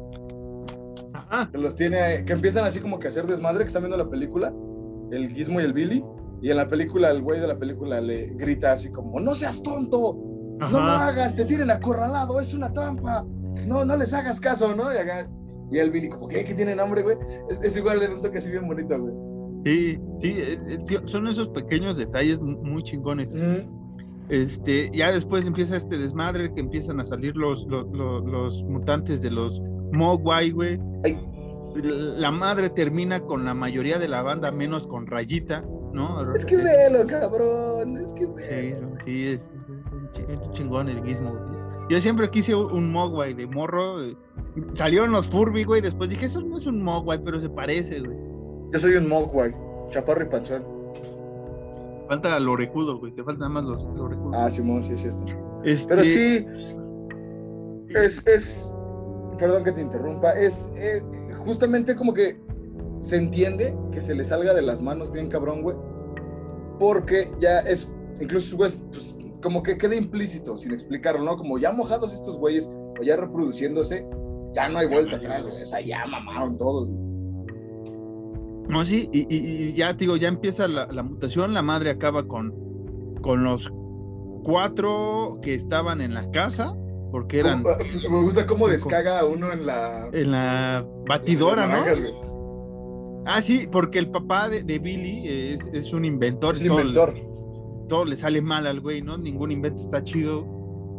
[1.12, 3.96] Ajá, que los tiene, que empiezan así como que a hacer desmadre, que están viendo
[3.96, 4.52] la película,
[5.10, 6.04] el Gizmo y el Billy,
[6.42, 9.62] y en la película, el güey de la película le grita así como, no seas
[9.62, 10.14] tonto,
[10.60, 11.08] no lo ajá.
[11.08, 13.24] hagas, te tienen acorralado, es una trampa,
[13.66, 14.92] no, no les hagas caso, ¿no?
[14.92, 15.28] Y, acá-
[15.72, 16.44] y el Billy como, ¿qué?
[16.44, 17.16] ¿Que tienen hambre, güey?
[17.50, 19.14] Es, es igual, da un toque así bien bonito, güey.
[19.66, 23.28] Sí, sí, eh, eh, sí, son esos pequeños detalles mu- muy chingones.
[24.28, 29.22] Este, ya después empieza este desmadre que empiezan a salir los, los, los, los mutantes
[29.22, 29.60] de los
[29.92, 30.78] Mogwai, güey.
[31.82, 36.32] La madre termina con la mayoría de la banda, menos con Rayita, ¿no?
[36.34, 38.88] Es que velo, cabrón, es que velo.
[39.04, 39.36] Sí,
[40.14, 41.16] sí, es, chingón el güey.
[41.90, 44.00] Yo siempre quise un, Mogwai de morro.
[44.02, 44.16] eh,
[44.74, 45.80] Salieron los Furby, güey.
[45.82, 48.16] Después dije, eso no es un Mogwai, pero se parece, güey.
[48.72, 49.54] Yo soy un Mogwai,
[49.90, 50.64] chaparro y panzón.
[52.08, 53.12] Falta el orejudo, güey.
[53.12, 54.34] Te faltan más los, orejudos.
[54.36, 55.24] Ah, Simón, sí es cierto.
[55.64, 56.46] Este, Pero sí,
[57.88, 58.72] es, es,
[59.38, 61.04] perdón que te interrumpa, es, es
[61.38, 62.38] justamente como que
[63.00, 65.76] se entiende que se le salga de las manos bien cabrón, güey,
[66.78, 71.36] porque ya es, incluso, güey, pues, como que queda implícito, sin explicarlo, ¿no?
[71.36, 74.06] Como ya mojados estos güeyes, o ya reproduciéndose,
[74.52, 77.05] ya no hay vuelta atrás, güey, o sea, ya mamaron todos, güey.
[78.68, 82.26] No, sí, y, y- y ya digo, ya empieza la, la mutación, la madre acaba
[82.26, 82.52] con,
[83.22, 83.70] con los
[84.44, 86.74] cuatro que estaban en la casa,
[87.10, 90.08] porque eran Como- Me gusta cómo descaga uno en la...
[90.12, 91.82] en la en batidora, ¿no?
[91.82, 92.12] güey.
[93.26, 96.54] Ah, sí, porque el papá de, de Billy es, es un inventor.
[96.54, 97.14] Es todo- inventor.
[97.88, 99.16] Todo, le sale mal al güey, ¿no?
[99.16, 100.44] Ningún invento está chido.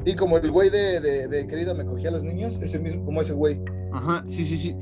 [0.06, 3.04] Y como el güey de, de, de querida me cogía a los niños, ese mismo,
[3.06, 3.60] como ese güey.
[3.92, 4.76] Ajá, sí, sí, sí.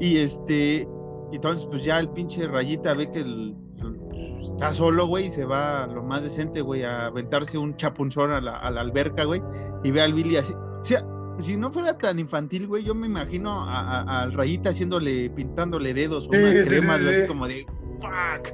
[0.00, 0.88] Y este,
[1.36, 5.44] entonces pues ya el pinche rayita ve que el- el- está solo, güey, y se
[5.44, 9.40] va lo más decente, güey, a aventarse un chapunzón a la, a la alberca, güey,
[9.84, 10.52] y ve al Billy así.
[10.52, 11.04] O sea,
[11.38, 16.32] si no fuera tan infantil, güey, yo me imagino al rayita haciéndole, pintándole dedos o
[16.32, 17.64] Sí, unas sí, cremas, sí, así como de
[18.00, 18.52] fuck.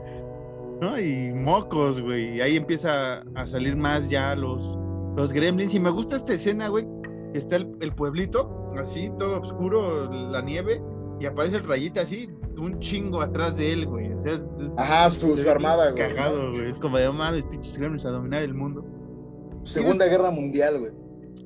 [0.80, 0.98] ¿No?
[1.00, 2.36] Y mocos, güey.
[2.36, 4.70] Y ahí empieza a salir más ya los,
[5.16, 5.74] los gremlins.
[5.74, 6.86] Y me gusta esta escena, güey.
[7.32, 10.80] que Está el, el pueblito, así, todo oscuro, la nieve.
[11.20, 14.12] y aparece el rayita así, un chingo atrás de él, güey.
[14.12, 14.42] O sea, es-
[14.76, 16.08] Ajá, su, armada, güey.
[16.08, 16.68] Cagado, güey.
[16.68, 18.84] Es como de, "Oh, mames, pinches gremlins a dominar el mundo.
[19.64, 20.92] Segunda Guerra Mundial, güey.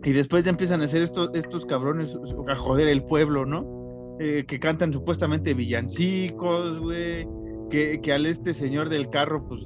[0.05, 2.17] Y después ya empiezan a hacer estos, estos cabrones
[2.49, 4.17] a joder el pueblo, ¿no?
[4.21, 7.27] Eh, que cantan supuestamente villancicos, güey.
[7.71, 9.63] Que, que al este señor del carro, pues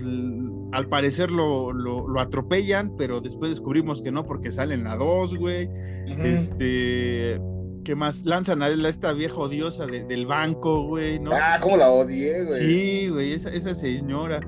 [0.72, 5.34] al parecer lo, lo, lo atropellan, pero después descubrimos que no, porque salen a dos,
[5.36, 5.68] güey.
[6.06, 7.40] Este.
[7.86, 8.24] ¿Qué más?
[8.24, 11.30] Lanzan a esta vieja odiosa de- del banco, güey, ¿no?
[11.32, 12.60] Ah, cómo la odié, güey.
[12.60, 14.40] Sí, güey, esa, esa señora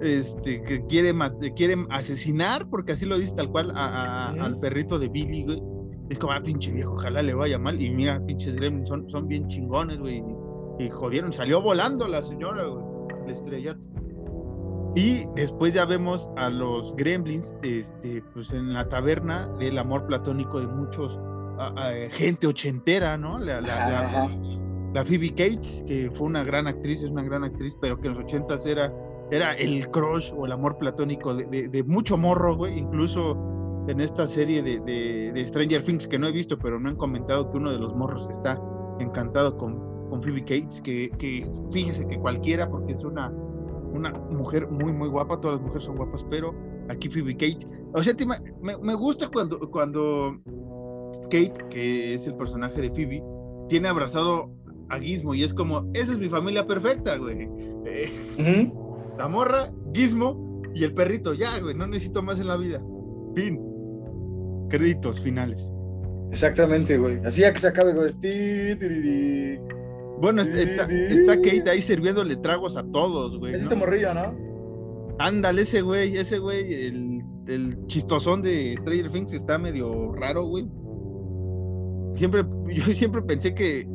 [0.00, 1.12] este, que quiere,
[1.54, 4.42] quiere asesinar, porque así lo dice tal cual, a- a- Ujú.
[4.44, 5.62] al perrito de Billy, güey.
[6.08, 7.80] Es como, ah, pinche viejo, ojalá le vaya mal.
[7.82, 10.22] Y mira, pinches gremlins son, son bien chingones, güey.
[10.78, 12.82] Y, y jodieron, salió volando la señora, güey,
[13.26, 13.80] el estrellato.
[14.94, 20.60] Y después ya vemos a los gremlins, este, pues en la taberna del amor platónico
[20.60, 21.18] de muchos,
[21.58, 23.38] a- a, gente ochentera, ¿no?
[23.38, 24.30] La, la- la-
[24.94, 28.14] la Phoebe Cates, que fue una gran actriz, es una gran actriz, pero que en
[28.14, 28.92] los ochentas era,
[29.30, 32.78] era el crush o el amor platónico de, de- de mucho morro, güey.
[32.78, 33.36] Incluso
[33.88, 36.96] en esta serie de, de- de Stranger Things que no he visto, pero me han
[36.96, 38.58] comentado que uno de los morros está
[38.98, 39.78] encantado con,
[40.08, 43.30] con Phoebe Cates, que, que fíjese que cualquiera, porque es una,
[43.92, 46.54] una mujer muy, muy guapa, todas las mujeres son guapas, pero
[46.88, 48.14] aquí Phoebe Cates, o sea,
[48.62, 50.38] me, me gusta cuando, cuando
[51.24, 53.22] Kate, que es el personaje de Phoebe,
[53.68, 54.50] tiene abrazado
[54.88, 57.48] a Gizmo y es como, esa es mi familia perfecta, güey.
[57.86, 58.72] Eh,
[59.18, 62.82] la morra, Gizmo y el perrito, ya, güey, no necesito más en la vida.
[63.34, 63.60] Fin.
[64.68, 65.70] Créditos finales.
[66.30, 67.20] Exactamente, güey.
[67.24, 69.58] Así ya que se acabe, güey.
[70.20, 73.54] Bueno, está, está, está Kate ahí sirviéndole tragos a todos, güey.
[73.54, 73.64] Es ¿no?
[73.64, 74.34] este morrillo, ¿no?
[75.18, 80.46] Ándale, ese güey, ese güey, el, el chistosón de Stranger Things que está medio raro,
[80.46, 80.66] güey.
[82.16, 83.86] Siempre, yo siempre pensé que,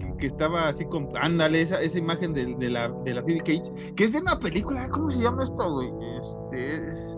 [0.00, 3.38] que, que estaba así con, ándale, esa, esa imagen de, de la, de la Phoebe
[3.38, 5.90] Cates, que es de una película, ¿cómo se llama esta, güey?
[6.18, 7.16] Este es...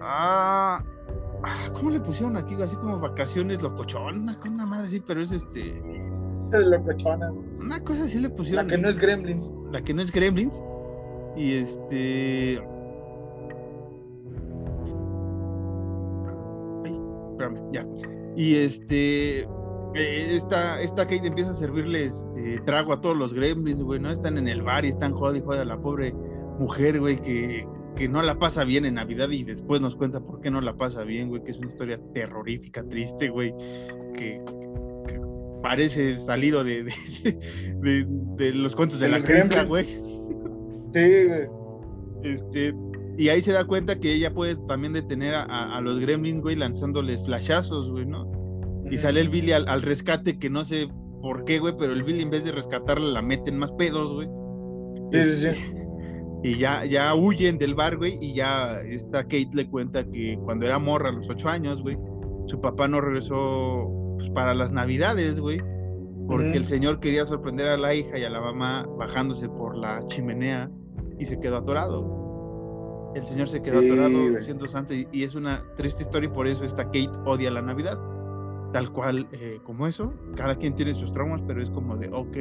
[0.00, 0.82] Ah,
[1.42, 2.54] ah, ¿cómo le pusieron aquí?
[2.62, 5.82] Así como vacaciones locochón, una, una madre así, pero es este...
[6.52, 7.32] Locochona.
[7.60, 8.68] Una cosa así le pusieron.
[8.68, 9.52] La que no es Gremlins.
[9.72, 10.62] la que no es Gremlins.
[11.36, 12.62] Y este.
[16.84, 17.00] Ay,
[17.30, 17.86] espérame, ya.
[18.36, 19.48] Y este.
[19.94, 24.10] Eh, Esta, esta Kate empieza a servirle este, trago a todos los gremlins, güey, ¿no?
[24.10, 26.12] Están en el bar y están y jode a la pobre
[26.58, 27.66] mujer, güey, que,
[27.96, 30.74] que no la pasa bien en Navidad y después nos cuenta por qué no la
[30.76, 33.54] pasa bien, güey, que es una historia terrorífica, triste, güey,
[34.14, 34.40] que,
[35.06, 35.20] que
[35.62, 37.38] parece salido de, de,
[37.80, 39.68] de- de los cuentos de, la Gremlins.
[39.68, 39.84] güey.
[39.84, 41.48] Sí, güey.
[42.22, 42.74] Este,
[43.18, 46.40] y ahí se da cuenta que ella puede también detener a, a- a los gremlins,
[46.40, 48.30] güey, lanzándoles flashazos, güey, ¿no?
[48.90, 50.88] Y sale el Billy al, al rescate, que no sé
[51.22, 54.28] por qué, güey, pero el Billy en vez de rescatarla la meten más pedos, güey.
[55.12, 55.46] Sí, sí, sí.
[55.48, 55.84] Este,
[56.46, 60.66] Y ya, ya huyen del bar, güey, y ya esta Kate le cuenta que cuando
[60.66, 61.96] era morra, a los ocho años, güey,
[62.48, 65.58] su papá no regresó pues, para las navidades, güey,
[66.28, 70.06] porque el señor quería sorprender a la hija y a la mamá bajándose por la
[70.08, 70.70] chimenea
[71.18, 73.12] y se quedó atorado.
[73.14, 74.42] El señor se quedó Sí, atorado güey.
[74.42, 77.62] siendo santo y, y es una triste historia y por eso esta Kate odia la
[77.62, 77.98] Navidad.
[78.74, 82.36] Tal cual eh, como eso, cada quien tiene sus traumas, pero es como de, ok,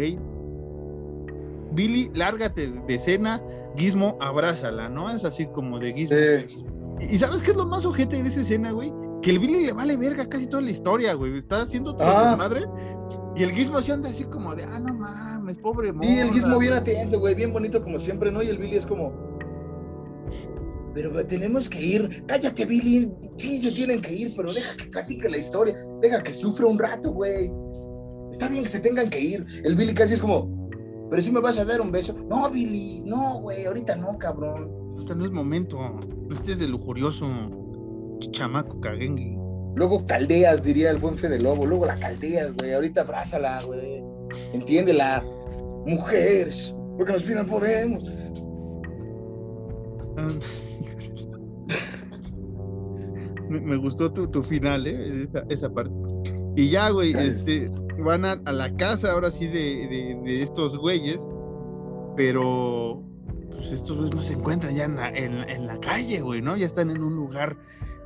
[1.74, 3.42] Billy, lárgate de cena,
[3.76, 5.10] Gizmo, abrázala, ¿no?
[5.10, 6.18] Es así como de Gizmo.
[6.48, 6.66] Sí.
[7.00, 8.94] ¿Y y sabes qué es lo más ojete de esa escena, güey?
[9.22, 11.38] Que el Billy le vale verga casi toda la historia, güey.
[11.38, 12.36] Está haciendo todo Ah.
[12.38, 12.62] madre.
[13.36, 16.34] Y el Gizmo se anda así como de, ah, no mames, pobre Sí, el morra,
[16.36, 16.82] Gizmo bien güey".
[16.82, 17.34] atento, güey.
[17.36, 18.44] Bien bonito como siempre, ¿no?
[18.44, 19.33] Y el Billy es como.
[20.94, 22.24] Pero tenemos que ir.
[22.28, 23.12] Cállate, Billy.
[23.38, 25.76] Sí, se tienen que ir, pero deja que platique la historia.
[26.02, 27.52] Deja que sufra un rato, güey.
[28.32, 29.46] Está bien que se tengan que ir.
[29.64, 30.70] El Billy casi es como.
[31.10, 32.14] Pero si me vas a dar un beso.
[32.30, 33.04] No, Billy.
[33.06, 33.66] No, güey.
[33.66, 34.94] Ahorita no, cabrón.
[34.98, 35.78] Este no es momento.
[35.80, 37.28] No estés de lujurioso
[38.32, 39.38] chamaco caguengue.
[39.76, 41.66] Luego caldeas, diría el buen Fede Lobo.
[41.66, 42.74] Luego la caldeas, güey.
[42.74, 44.04] Ahorita abrázala, güey.
[44.54, 45.24] Entiéndela.
[45.86, 46.76] Mujeres.
[46.98, 48.04] Porque nos pidan podemos.
[50.18, 50.30] Ah,
[53.62, 55.24] me, gustó tu, tu final, ¿eh?
[55.30, 55.92] Esa, esa parte.
[56.56, 57.38] Y ya, güey, Gracias.
[57.38, 57.72] este,
[58.04, 61.20] van a, a la casa ahora sí de, de- de estos güeyes,
[62.16, 63.02] pero
[63.52, 66.56] pues estos güeyes no se encuentran ya en la, en- en la calle, güey, ¿no?
[66.58, 67.58] Ya están en un lugar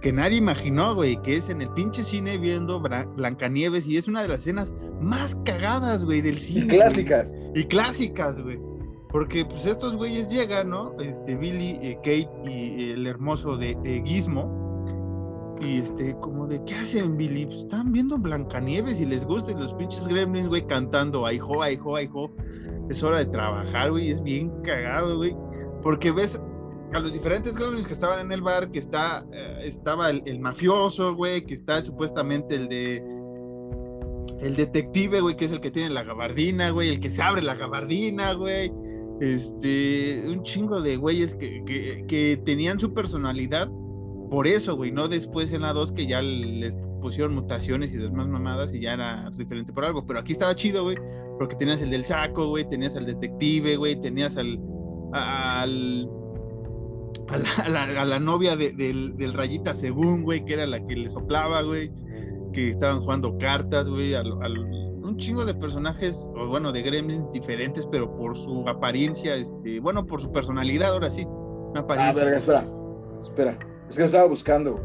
[0.01, 4.21] que nadie imaginó, güey, que es en el pinche cine viendo Blancanieves y es una
[4.21, 4.71] de las escenas
[5.01, 6.59] más cagadas, güey, del cine.
[6.61, 6.77] Y güey.
[6.79, 7.37] clásicas.
[7.55, 8.59] Y clásicas, güey.
[9.09, 10.93] Porque pues estos güeyes llegan, ¿no?
[10.99, 14.66] Este Billy, eh, Kate y el hermoso de, de Gizmo.
[15.59, 17.45] Y este, como de, ¿qué hacen, Billy?
[17.45, 21.95] Pues están viendo Blancanieves y les gusta y los pinches gremlins, güey, cantando, aijo, aijo,
[21.95, 22.31] aijo.
[22.89, 25.35] Es hora de trabajar, güey, es bien cagado, güey.
[25.81, 26.39] Porque ves
[26.93, 31.15] a los diferentes gremlins que estaban en el bar, que está, eh, estaba el, mafioso,
[31.15, 33.03] güey, que está supuestamente el de
[34.41, 37.41] el detective, güey, que es el que tiene la gabardina, güey, el que se abre
[37.41, 38.71] la gabardina, güey.
[39.19, 41.63] Este, un chingo de güeyes que,
[42.07, 43.67] que tenían su personalidad
[44.29, 48.27] por eso, güey, no después en la 2 que ya les pusieron mutaciones y demás
[48.27, 50.05] mamadas y ya era diferente por algo.
[50.05, 50.97] Pero aquí estaba chido, güey,
[51.37, 54.59] porque tenías el del saco, güey, tenías al detective, güey, tenías al.
[55.13, 56.09] al
[57.29, 60.65] a la, a la, a la novia de, del, del Rayita Según, güey, que era
[60.65, 61.91] la que le soplaba, güey,
[62.53, 67.31] que estaban jugando cartas, güey, al, al, un chingo de personajes, o bueno, de gremlins
[67.31, 71.25] diferentes, pero por su apariencia, este, bueno, por su personalidad, ahora sí.
[71.25, 72.63] Una Ah, verga, espera.
[73.21, 73.59] Espera.
[73.89, 74.79] Es que lo estaba buscando.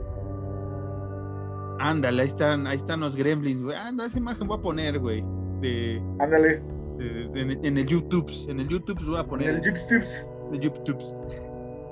[1.81, 3.77] Ándale, ahí están, ahí están los gremlins, güey.
[3.77, 5.25] Anda, esa imagen voy a poner, güey.
[5.61, 6.63] De, Ándale.
[6.99, 9.49] de- de- en, el YouTube, en el YouTube voy a En poner.
[9.51, 10.27] el Jips Tips.
[10.53, 10.99] de YouTube.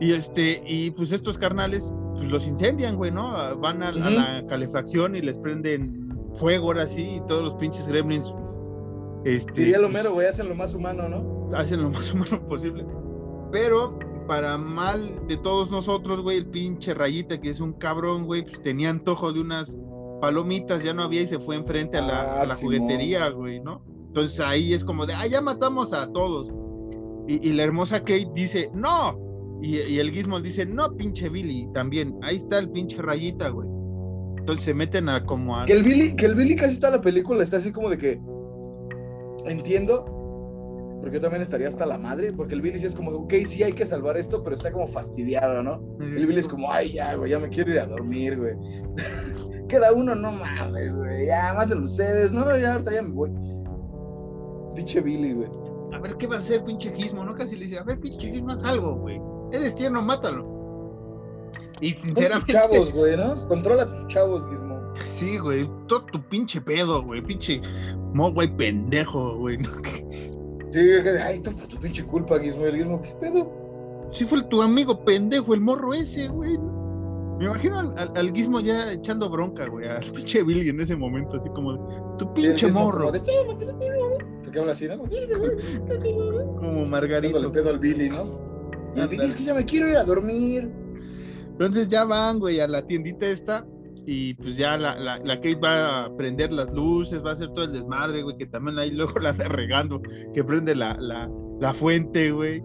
[0.00, 3.36] Y este, y pues estos carnales, pues los incendian, güey, ¿no?
[3.36, 7.86] Ah, Van a, la calefacción y les prenden fuego ahora sí, y todos los pinches
[7.88, 8.32] gremlins.
[9.24, 11.48] Este, Diría lo pues, mero, güey, hacen lo más humano, ¿no?
[11.56, 12.86] hacen lo más humano posible.
[13.52, 13.98] Pero
[14.30, 18.62] para mal de todos nosotros, güey, el pinche rayita, que es un cabrón, güey, pues
[18.62, 19.76] tenía antojo de unas
[20.20, 23.58] palomitas, ya no había y se fue enfrente a la, Ah, a la juguetería, güey,
[23.58, 23.82] ¿no?
[24.06, 26.48] Entonces ahí es como de, ah, ya matamos a todos.
[27.26, 29.18] Y, y la hermosa Kate dice, no.
[29.62, 32.16] Y, y el Gizmo dice, no, pinche Billy, también.
[32.22, 33.68] Ahí está el pinche rayita, güey.
[34.38, 35.64] Entonces se meten a como a...
[35.64, 38.20] Que el Billy, que el Billy casi toda la película está así como de que.
[39.44, 40.19] Entiendo.
[41.00, 42.32] Porque yo también estaría hasta la madre.
[42.32, 44.86] Porque el Billy sí es como, ok, sí hay que salvar esto, pero está como
[44.86, 45.82] fastidiado, ¿no?
[46.00, 48.54] El Billy es como, ay, ya, güey, ya me quiero ir a dormir, güey.
[49.68, 51.26] Queda uno, no mames, güey.
[51.26, 52.32] Ya, mátenlo ustedes.
[52.32, 53.30] No, ya, ahorita ya me voy.
[54.74, 55.48] Pinche Billy, güey.
[55.92, 57.24] A ver, ¿qué va a hacer, pinche Gizmo?
[57.24, 57.34] ¿No?
[57.34, 59.20] Casi le dice, a ver, pinche Gizmo, haz algo, güey.
[59.52, 60.60] Eres tierno, mátalo.
[61.80, 63.34] Y Son tus sinceramente, chavos, güey, ¿no?
[63.48, 64.78] Controla a tus chavos, Gizmo.
[65.10, 67.60] sí, güey, todo tu pinche pedo, güey, pinche
[68.12, 69.58] mo, güey, pendejo, güey.
[69.58, 69.70] ¿no?
[70.70, 70.78] Sí,
[71.22, 72.64] ay, tú por tu pinche culpa, Gizmo.
[72.66, 74.08] El Gizmo, ¿qué pedo?
[74.12, 76.56] Sí fue el- tu amigo pendejo, el morro ese, güey.
[77.38, 80.96] Me imagino al, al, al Gizmo ya echando bronca, güey, al pinche Billy en ese
[80.96, 81.78] momento, así como, de,
[82.18, 83.20] tu el pinche Gizmo morro, como de,
[84.42, 84.98] ¿Por qué habla así, no?
[86.58, 87.52] como Margarito.
[87.52, 88.50] pedo al Billy, ¿no?
[88.94, 90.70] Y el Billy es que ya me quiero ir a dormir.
[91.52, 93.66] Entonces ya van, güey, a la tiendita esta
[94.06, 97.48] y pues ya la, la, la Kate va a prender las luces, va a hacer
[97.52, 100.00] todo el desmadre, güey, que también ahí luego la anda regando,
[100.34, 101.30] que prende la, la,
[101.60, 102.62] la fuente, güey.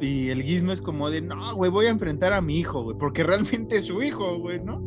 [0.00, 2.96] Y el Gizmo es como de, no, güey, voy a enfrentar a mi hijo, güey,
[2.98, 4.82] porque realmente es su hijo, güey, ¿no?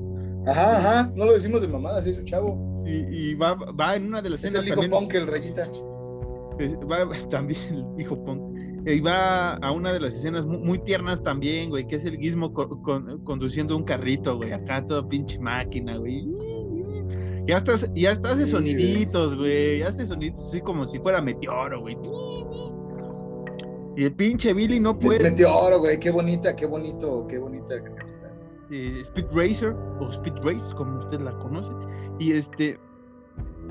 [0.48, 1.12] Ajá, ajá.
[1.16, 2.84] No lo decimos de mamada, sí es su chavo.
[2.86, 5.28] Y, y va, va en una de las Es escenas el hijo también, punk, el
[5.28, 5.70] rayita.
[6.60, 8.53] eh, va también el hijo punk.
[8.86, 12.20] Y va a una de las escenas mu- muy, tiernas también, güey, que es el
[12.84, 16.28] con- conduciendo un carrito, güey, acá todo pinche máquina, güey.
[17.48, 21.82] Ya hasta, ya hasta hace soniditos, güey, ya hace soniditos así como si fuera meteoro,
[21.82, 21.98] güey.
[23.96, 25.30] Y el pinche Billy no puede.
[25.30, 26.00] Meteoro, güey.
[26.00, 27.76] Qué bonita, qué bonito, qué bonita
[28.72, 31.72] eh, Speed Racer o Speed Race, como usted la conoce.
[32.20, 32.80] Y este,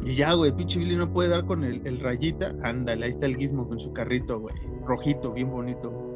[0.05, 2.55] y ya, güey, pinche Billy no puede dar con el, el rayita.
[2.63, 4.55] Ándale, ahí está el gizmo con su carrito, güey.
[4.87, 5.91] Rojito, bien bonito.
[5.91, 6.13] güey.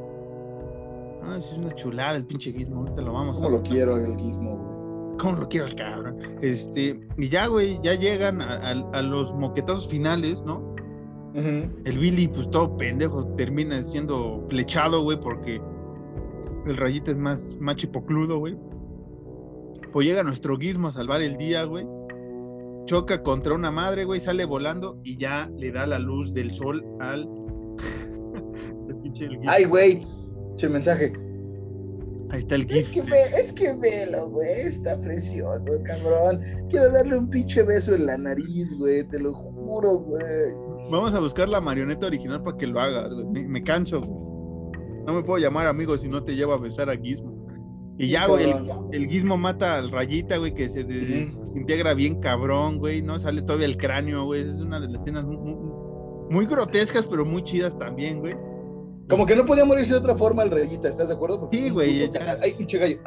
[1.23, 2.81] Ah, es una chulada el pinche gizmo.
[2.81, 5.19] Ahorita lo vamos ¿Cómo a lo quiero, el gizmo, güey?
[5.19, 6.19] ¿Cómo lo quiero el cabrón?
[6.43, 10.75] Este, y ya, güey, ya llegan a, a- a los moquetazos finales, ¿no?
[11.35, 15.61] El Billy, pues todo pendejo, termina siendo flechado, güey, porque
[16.67, 18.57] el rayita es más, más chipocludo, güey.
[19.93, 21.87] Pues llega nuestro gizmo a salvar el día, güey.
[22.87, 26.85] Choca contra una madre, güey, sale volando y ya le da la luz del sol
[27.01, 27.29] al.
[28.89, 29.51] el pinche el gizmo.
[29.51, 30.07] Ay, güey.
[30.57, 31.13] Che, mensaje.
[32.31, 33.05] Ahí está el Es gizmo.
[33.05, 36.41] que, ve, es que velo, güey, está precioso, cabrón.
[36.71, 40.25] Quiero darle un pinche beso en la nariz, güey, te lo juro, güey.
[40.91, 43.27] Vamos a buscar la marioneta original para que lo hagas, güey.
[43.27, 44.27] Me, me canso, güey.
[45.07, 47.36] No me puedo llamar amigo si no te llevo a besar a Gizmo.
[47.99, 48.57] Y ya, güey, el,
[48.93, 53.19] el Gizmo mata al rayita, güey, que se desintegra bien cabrón, güey, ¿no?
[53.19, 54.43] Sale todavía el cráneo, güey.
[54.43, 55.57] Es una de las escenas muy, muy-
[56.29, 58.35] muy grotescas, pero muy chidas también, güey.
[59.09, 61.41] Como que no podía morirse de otra forma el rayita, ¿estás de acuerdo?
[61.41, 62.11] Porque Sí, güey,
[62.43, 62.99] Ay, pinche gallo.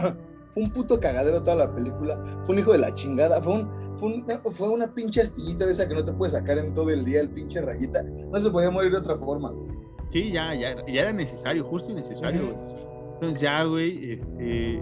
[0.51, 2.39] Fue un puto cagadero toda la película.
[2.43, 3.39] Fue un hijo de la chingada.
[3.43, 6.57] Fue, un, fue, una, fue una pinche astillita de esa que no te puedes sacar
[6.57, 8.01] en todo el día, el pinche rayita.
[8.01, 9.69] No se podía morir de otra forma, güey.
[10.11, 12.88] Sí, ya, ya, ya era necesario, justo y necesario, güey.
[13.19, 14.81] Entonces ya, güey, este...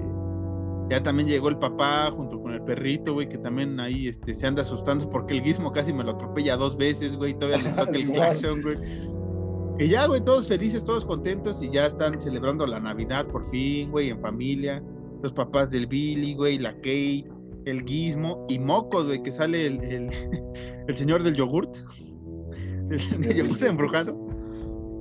[0.90, 4.48] Ya también llegó el papá junto con el perrito, güey, que también ahí este, se
[4.48, 7.98] anda asustando porque el guismo casi me lo atropella dos veces, güey, todavía le toca
[7.98, 8.78] el claxon, güey.
[9.80, 13.92] Y ya, güey, todos felices, todos contentos y ya están celebrando la Navidad por fin,
[13.92, 14.82] güey, en familia.
[15.22, 17.26] Los papás del Billy, güey, la Kate,
[17.66, 20.10] el Gizmo y Mocos, güey, que sale el, el,
[20.88, 21.78] el señor del yogurt.
[22.90, 24.27] El, del yogurt embrujado.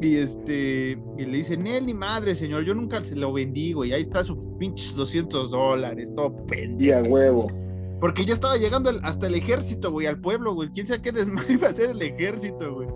[0.01, 3.93] Y este, y le dice, Nel, ni madre, señor, yo nunca se lo vendí, güey.
[3.93, 6.85] Ahí está sus pinches 200 dólares, todo pendejo.
[6.85, 7.51] Y a huevo.
[8.01, 10.69] Porque ya estaba llegando el- hasta el ejército, güey, al pueblo, güey.
[10.71, 12.89] ¿Quién sabe qué desmadre iba a hacer el ejército, güey?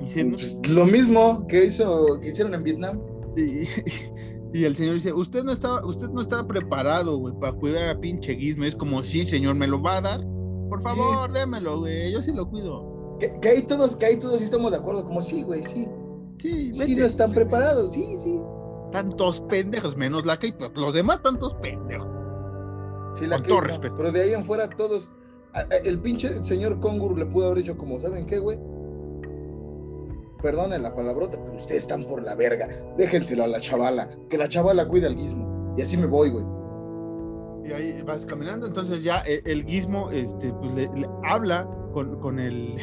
[0.00, 3.00] Y dice, "No, Pues, lo mismo que hizo, que hicieron en Vietnam.
[3.36, 3.62] Y,
[4.52, 7.98] y el señor dice, usted no estaba, usted no estaba preparado, güey, para cuidar a
[7.98, 8.64] pinche Gizmo.
[8.64, 10.20] Es como, sí, señor, ¿me lo va a dar?
[10.68, 12.87] Por favor, démelo, güey, yo sí lo cuido.
[13.18, 15.88] Que, que ahí todos, que ahí todos sí estamos de acuerdo, como sí, güey, sí.
[16.38, 17.40] Sí, Sí, vete, no están vete".
[17.42, 18.40] preparados, sí, sí.
[18.92, 22.06] Tantos pendejos, menos la Kate, pero los demás tantos pendejos.
[23.14, 23.94] Sí, la Con todo no, respeto.
[23.96, 25.10] Pero de ahí en fuera todos.
[25.84, 28.58] El pinche señor Congur le pudo haber dicho como, ¿saben qué, güey?
[30.42, 32.68] Perdonen la palabrota, pero ustedes están por la verga.
[32.96, 35.74] Déjenselo a la chavala, que la chavala cuida al guismo.
[35.76, 36.44] Y así me voy, güey.
[37.64, 42.20] Y ahí vas caminando, entonces ya eh, el, Gizmo este, pues, le, le habla con,
[42.20, 42.74] con el.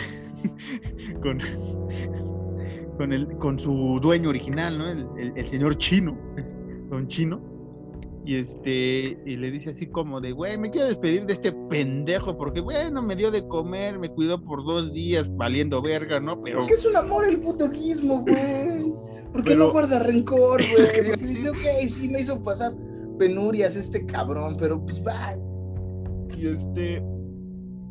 [1.22, 1.40] con,
[2.98, 4.90] con, el, con su dueño original, ¿no?
[4.90, 6.18] El, el- el señor chino,
[6.90, 7.42] don chino.
[8.28, 12.36] Y este, y le dice así como de, güey, me quiero despedir de este pendejo,
[12.36, 16.42] porque bueno, me dio de comer, me cuidó por dos días, valiendo verga, ¿no?
[16.42, 16.60] Pero.
[16.62, 18.94] Porque es un amor el puto guismo, güey.
[19.32, 21.06] Porque Pero- no guarda rencor, güey.
[21.08, 22.74] Porque dice, ok, sí me hizo pasar
[23.20, 25.36] penurias este cabrón, pero pues va.
[26.36, 27.04] Y este.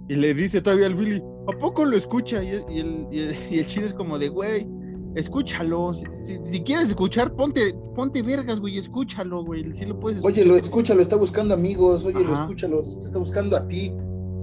[0.08, 2.42] Y le dice todavía al Billy, ¿a poco lo escucha?
[2.42, 4.66] Y, el- y el, y, el, y el chino es como de, güey,
[5.14, 5.94] escúchalo.
[5.94, 9.72] Si, si- si quieres escuchar, ponte, ponte vergas, güey, escúchalo, güey.
[9.74, 12.04] Si lo puedes Oye, lo escucha, lo está buscando amigos.
[12.04, 12.42] Oye, lo Ajá.
[12.42, 13.92] escucha, lo está buscando a ti.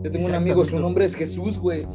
[0.04, 1.86] Yo tengo un amigo, su nombre es Jesús, güey.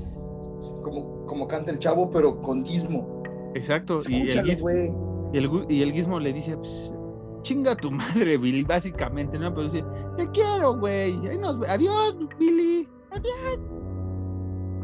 [0.82, 3.22] Como, como canta el chavo, pero con guismo.
[3.54, 3.98] Exacto.
[4.08, 4.92] Y el, Escúchalo, güey.
[5.32, 6.92] y, el, y el Gizmo le dice, pues,
[7.42, 9.52] chinga tu madre, Billy, básicamente, ¿no?
[9.52, 9.84] Pero dice,
[10.16, 11.18] te quiero, güey.
[11.68, 12.88] Adiós, Billy.
[13.10, 13.70] Adiós.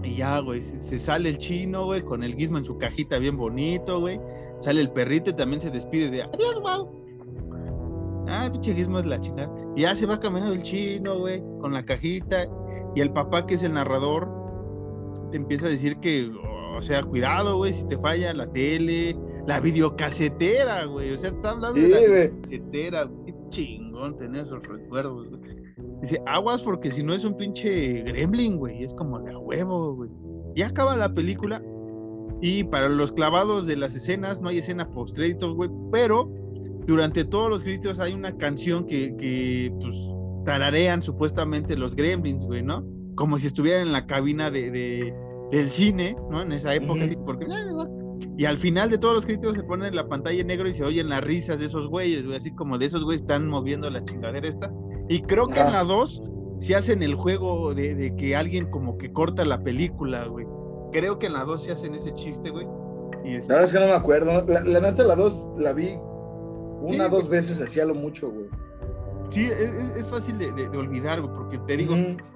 [0.05, 3.19] Y ya, güey, se, se sale el chino, güey, con el Gizmo en su cajita
[3.19, 4.21] bien bonito, güey.
[4.61, 7.03] Sale el perrito y también se despide de adiós, wow.
[8.29, 9.53] Ah, pinche Gizmo es la chingada.
[9.77, 12.47] Y ya se va caminando el chino, güey, con la cajita.
[12.95, 14.29] Y el papá, que es el narrador,
[15.31, 16.31] te empieza a decir que,
[16.77, 19.17] o sea, cuidado, güey, si te falla la tele,
[19.47, 21.13] la videocasetera, güey.
[21.13, 22.11] O sea, está hablando de la güey.
[22.29, 23.27] videocasetera, güey.
[23.27, 25.62] Qué chingón tener esos recuerdos, güey.
[26.01, 28.83] Dice, aguas porque si no es un pinche gremlin, güey.
[28.83, 30.11] Es como de a huevo, güey.
[30.55, 31.63] Ya acaba la película.
[32.41, 35.71] Y para los clavados de las escenas, no hay escena post créditos, güey.
[35.93, 36.29] Pero
[36.87, 39.97] durante todos los créditos hay una canción que, que pues,
[40.45, 42.85] tararean supuestamente los gremlins, güey, ¿no?
[43.15, 45.15] Como si estuvieran en la cabina de, de-
[45.53, 46.43] del cine, ¿no?
[46.43, 47.05] En esa época, Ujú.
[47.05, 47.47] así, porque...
[48.39, 50.83] Y al final de todos los créditos se pone la pantalla en negro y se
[50.85, 54.03] oyen las risas de esos güeyes, güey, así como de esos güeyes están moviendo la
[54.05, 54.73] chingadera esta.
[55.09, 55.79] Y creo que en Ajá.
[55.79, 56.23] la 2
[56.61, 60.47] se hacen el juego de, de que alguien como que corta la película, güey.
[60.93, 62.67] Creo que en la 2 se hacen ese chiste, güey.
[63.25, 64.45] Y este, La verdad es que no me acuerdo.
[64.47, 65.97] La, la neta, la dos la vi
[66.81, 68.47] una, Sí, dos veces, hacía lo mucho, güey.
[69.31, 71.95] sí, es, es- es fácil de, de- de olvidar, güey, porque te digo,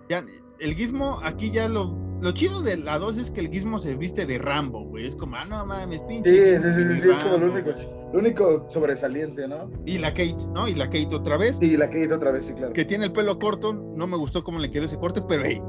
[0.09, 0.25] ya,
[0.61, 2.05] el gizmo aquí ya lo...
[2.23, 5.07] Lo chido de la 2 es que el gizmo se viste de Rambo, güey.
[5.07, 6.59] Es como, ah, no mames, pinche.
[6.59, 7.87] Sí, sí, sí, sí, es como lo único, güey".
[8.13, 9.71] Lo único sobresaliente, ¿no?
[9.85, 10.69] Y la Kate, ¿no?
[10.69, 11.59] Y la Kate otra vez.
[11.61, 12.73] Y la hizo otra vez, sí, claro.
[12.73, 15.61] que tiene el pelo corto, no me gustó cómo le quedó ese corte, pero hey,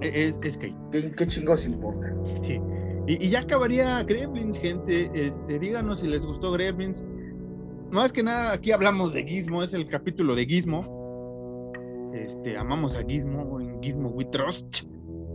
[0.00, 2.14] es, es Kate, ¿Qué, qué chingos importa?
[2.42, 2.60] sí.
[3.06, 5.10] Y, y ya acabaría Gremlins, gente.
[5.12, 7.04] Este, díganos si les gustó Gremlins.
[7.90, 11.70] Más que nada, aquí hablamos de Gizmo, es el capítulo de Gizmo.
[12.14, 14.84] Este, amamos a Gizmo, en Gizmo We Trust.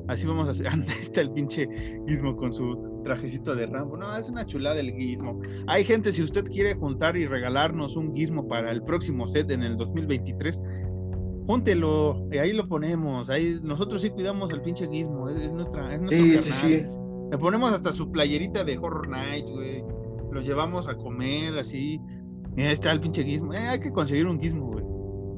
[0.10, 0.68] Así vamos a hacer.
[0.74, 1.68] Anda, está el pinche
[2.08, 3.96] Gizmo con su trajecito de Rambo.
[3.96, 5.40] No, es una chulada el Gizmo.
[5.68, 9.64] Hay gente, si usted quiere juntar y regalarnos un Gizmo para el próximo set en
[9.64, 10.62] el 2023,
[11.48, 13.30] júntelo, y ahí lo ponemos.
[13.30, 16.44] Ahí nosotros sí cuidamos al pinche Gizmo, es, es nuestra, es nuestro Sí, carnal.
[16.44, 16.86] sí, sí.
[17.32, 19.84] Le ponemos hasta su playerita de Horror Nights, güey.
[20.32, 22.00] Lo llevamos a comer así.
[22.58, 23.54] Y ahí está el pinche Gizmo.
[23.54, 24.84] Eh, hay que conseguir un Gizmo, güey.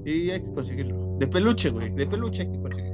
[0.05, 1.17] Sí, hay que conseguirlo.
[1.19, 1.91] De peluche, güey.
[1.93, 2.90] De peluche hay que conseguirlo.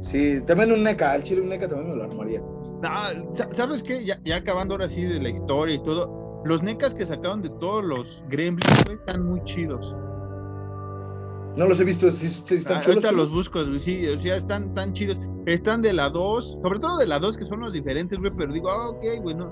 [0.00, 2.40] Sí, también un NECA, al chile un NECA también me lo armaría.
[2.40, 4.04] No, sa- ¿Sabes qué?
[4.04, 6.42] Ya, ya acabando ahora sí de la historia y todo.
[6.44, 9.94] Los NECAs que sacaron de todos los Gremlins, güey, están muy chidos.
[11.56, 13.04] No los he visto, sí, sí están Ah, chulos.
[13.04, 15.20] ahorita los buscos, güey, sí, o sea, están tan chidos.
[15.46, 18.52] Están de la 2, sobre todo de la 2, que son los diferentes, güey, pero
[18.52, 19.50] digo, ah, ok, güey, no,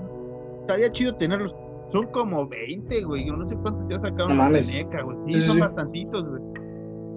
[0.61, 1.53] estaría chido tenerlos.
[1.91, 3.25] son como 20, güey.
[3.25, 4.67] Yo no sé cuántos ya sacaron No mames.
[4.67, 5.17] muñeca, güey.
[5.25, 5.61] Sí, Sí, sí, son sí.
[5.61, 6.41] bastantitos, güey.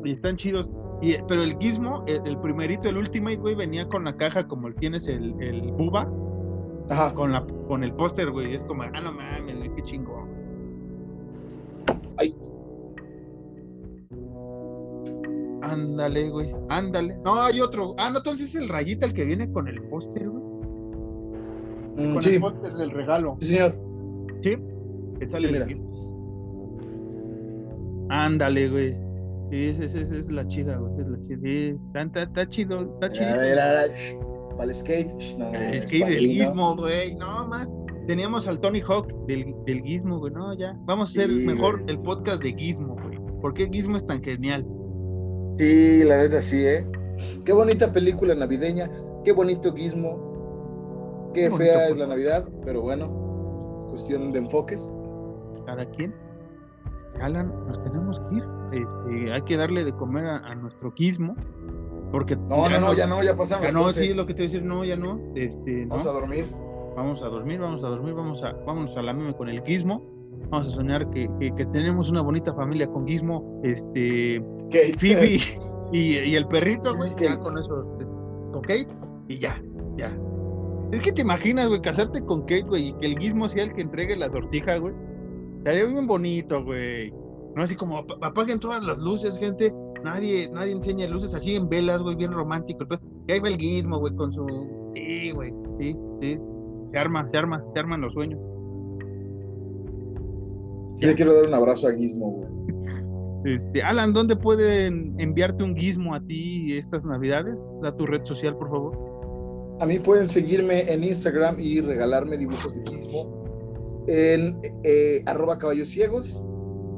[0.05, 0.67] Y están chidos.
[1.03, 4.69] Y, pero el Gizmo, el, el primerito, el Ultimate, güey, venía con la caja como
[4.69, 6.09] el tienes el, el Buba,
[6.89, 7.13] Ajá.
[7.13, 8.55] con, la, con el póster, güey.
[8.55, 10.29] Es como, ah, no mames, güey, qué chingón.
[12.19, 12.35] Ay.
[15.63, 17.17] Ándale, güey, ándale.
[17.25, 17.95] No, hay otro.
[17.99, 20.43] Ah, no, entonces es el rayita el que viene con el póster, güey.
[21.97, 23.37] Mm, Con sí, el póster del regalo.
[23.41, 23.75] sí, señor.
[24.43, 24.57] Sí,
[25.19, 25.83] que sale Sí, el.
[28.11, 29.02] Ándale, güey.
[29.53, 30.93] Sí, esa esa es la chida, güey.
[31.01, 32.23] Es la chida.
[32.23, 33.29] Está, chido, está chido.
[33.29, 34.17] A ver, a ver, shh,
[34.57, 35.13] para el skate.
[35.39, 36.27] no, Es es que pa' del.
[36.27, 37.15] Gizmo, güey.
[37.17, 37.69] No, más.
[38.07, 40.33] Teníamos al Tony Hawk del, del Gizmo, güey.
[40.33, 40.75] No, ya.
[40.87, 41.95] Vamos a hacer Sí, mejor güey.
[41.95, 43.19] el podcast de Gizmo, güey.
[43.43, 44.67] ¿Por qué Gizmo es tan genial?
[45.59, 46.87] Sí, la verdad sí, ¿eh?
[47.45, 48.91] Qué bonita película navideña,
[49.23, 51.31] qué bonito gizmo.
[51.35, 52.09] Qué, Qué bonito, fea es la favor.
[52.09, 54.91] Navidad, pero bueno, cuestión de enfoques.
[55.67, 56.15] Cada quien.
[57.21, 58.45] Alan, nos tenemos que ir.
[58.73, 61.37] Este, hay que darle de comer a, a nuestro Gizmo.
[62.11, 64.03] Porque No, no, no, ya no, ya pasaron Ya no, 12.
[64.05, 65.19] sí, lo que te voy a decir, no, ya no.
[65.35, 66.11] Este, Vamos no.
[66.11, 66.47] a dormir.
[66.97, 70.03] vamos a dormir, vamos a dormir, vamos a, vámonos a la meme con el Gizmo.
[70.51, 74.95] Vamos a soñar que, que- que tenemos una bonita familia con Gizmo, este, Kate.
[74.99, 75.39] Phoebe
[75.93, 77.13] y, y el perrito, güey.
[77.19, 77.97] Ya con eso,
[78.53, 78.89] con Kate,
[79.29, 79.63] y ya,
[79.97, 80.15] ya.
[80.91, 83.73] Es que te imaginas, güey, casarte con Kate, güey, y que el Gizmo sea el
[83.73, 84.93] que entregue la sortija, güey.
[85.59, 87.15] Estaría bien bonito, güey.
[87.57, 89.73] No así como "Ap- apaguen todas las luces, gente.
[90.05, 92.85] Nadie, nadie enseña luces así en velas, güey, bien romántico.
[93.29, 94.47] Y ahí va el Gizmo, güey, con su.
[94.95, 96.39] Sí, güey, sí, sí.
[96.93, 98.41] Se arma, se arma, se arman los sueños.
[100.99, 102.53] Yo le quiero dar un abrazo a Gizmo, güey.
[103.55, 107.57] Este, Alan, ¿dónde pueden enviarte un Gizmo a ti estas navidades?
[107.83, 109.77] Da tu red social, por favor.
[109.81, 113.43] A mí pueden seguirme en Instagram y regalarme dibujos de Gizmo
[114.07, 116.45] en eh, arroba caballos ciegos.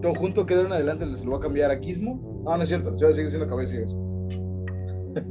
[0.02, 2.42] Todo junto queda en adelante, les lo voy a cambiar a Gizmo.
[2.44, 3.96] No, no es cierto, se va a seguir siendo ciegos.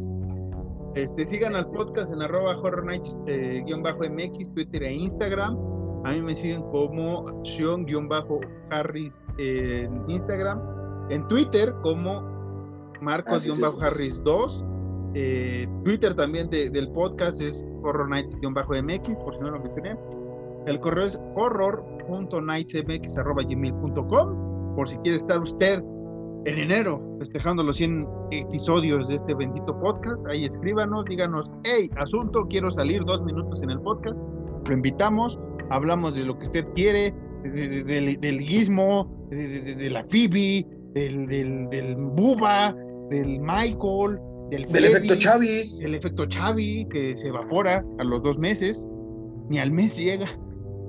[0.95, 5.57] Este, sigan al podcast en arroba horror nights eh, guion bajo mx, Twitter e Instagram.
[6.05, 8.39] A mí me siguen como Sean guion bajo
[8.69, 10.61] Harris en Instagram.
[11.09, 12.21] En Twitter como
[13.01, 13.85] Marcos Ah, sí, guion sí, bajo sí.
[13.85, 14.65] Harris 2.
[15.15, 19.49] Eh, Twitter también de- del podcast es horror nights guion bajo mx, por si no
[19.49, 19.97] lo mencioné.
[20.67, 25.81] El correo es horror.nightsmx arroba gmail.com por si quiere estar usted
[26.45, 30.27] en enero, festejando los 100 episodios de este bendito podcast.
[30.27, 34.19] Ahí escríbanos, díganos, hey, asunto, quiero salir dos minutos en el podcast.
[34.67, 37.13] Lo invitamos, hablamos de lo que usted quiere,
[37.43, 42.75] de- de- de- del, guismo, de, la Phoebe, del, del, del Buba,
[43.09, 44.19] del Michael,
[44.51, 45.79] del, Del efecto Xavi.
[45.81, 48.87] el efecto Xavi, que se evapora a los dos meses,
[49.49, 50.27] ni al mes llega.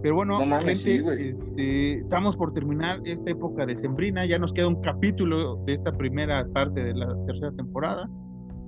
[0.05, 4.53] Pero bueno, No mames, sí, este, estamos por terminar esta época de Sembrina, ya nos
[4.53, 8.07] queda un capítulo de esta primera parte de la tercera temporada.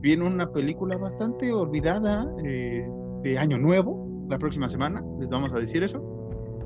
[0.01, 2.89] Viene una película bastante olvidada eh,
[3.23, 6.03] de Año Nuevo, la próxima semana, les vamos a decir eso.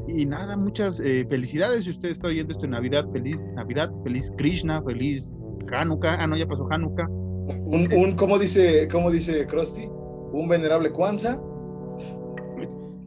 [0.06, 1.82] Y nada, muchas eh, felicidades.
[1.82, 5.32] Si usted está oyendo esto en Navidad, feliz Navidad, feliz Krishna, feliz
[5.68, 6.22] Hanukkah.
[6.22, 7.08] Ah, no, ya pasó Hanukkah.
[7.08, 9.88] Un, un ¿cómo dice, cómo dice Krusty?
[10.32, 11.40] Un venerable Kwanzaa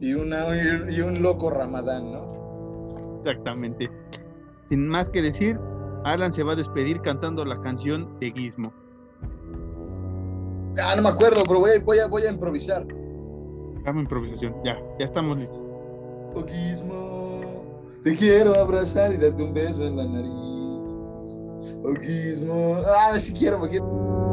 [0.04, 0.44] y, una,
[0.90, 3.16] y un loco Ramadán, ¿no?
[3.18, 3.90] Exactamente.
[4.68, 5.58] Sin más que decir,
[6.04, 8.72] Alan se va a despedir cantando la canción de Gizmo.
[10.82, 12.86] Ah, no me acuerdo, pero voy, voy, a, voy a improvisar.
[13.84, 14.54] Dame improvisación.
[14.62, 15.60] Ya, ya estamos listos.
[16.34, 17.64] Oh, Gizmo,
[18.02, 21.40] te quiero abrazar y darte un beso en la nariz.
[21.82, 22.82] Oh, Gizmo.
[22.86, 24.23] Ah, si quiero, me quiero.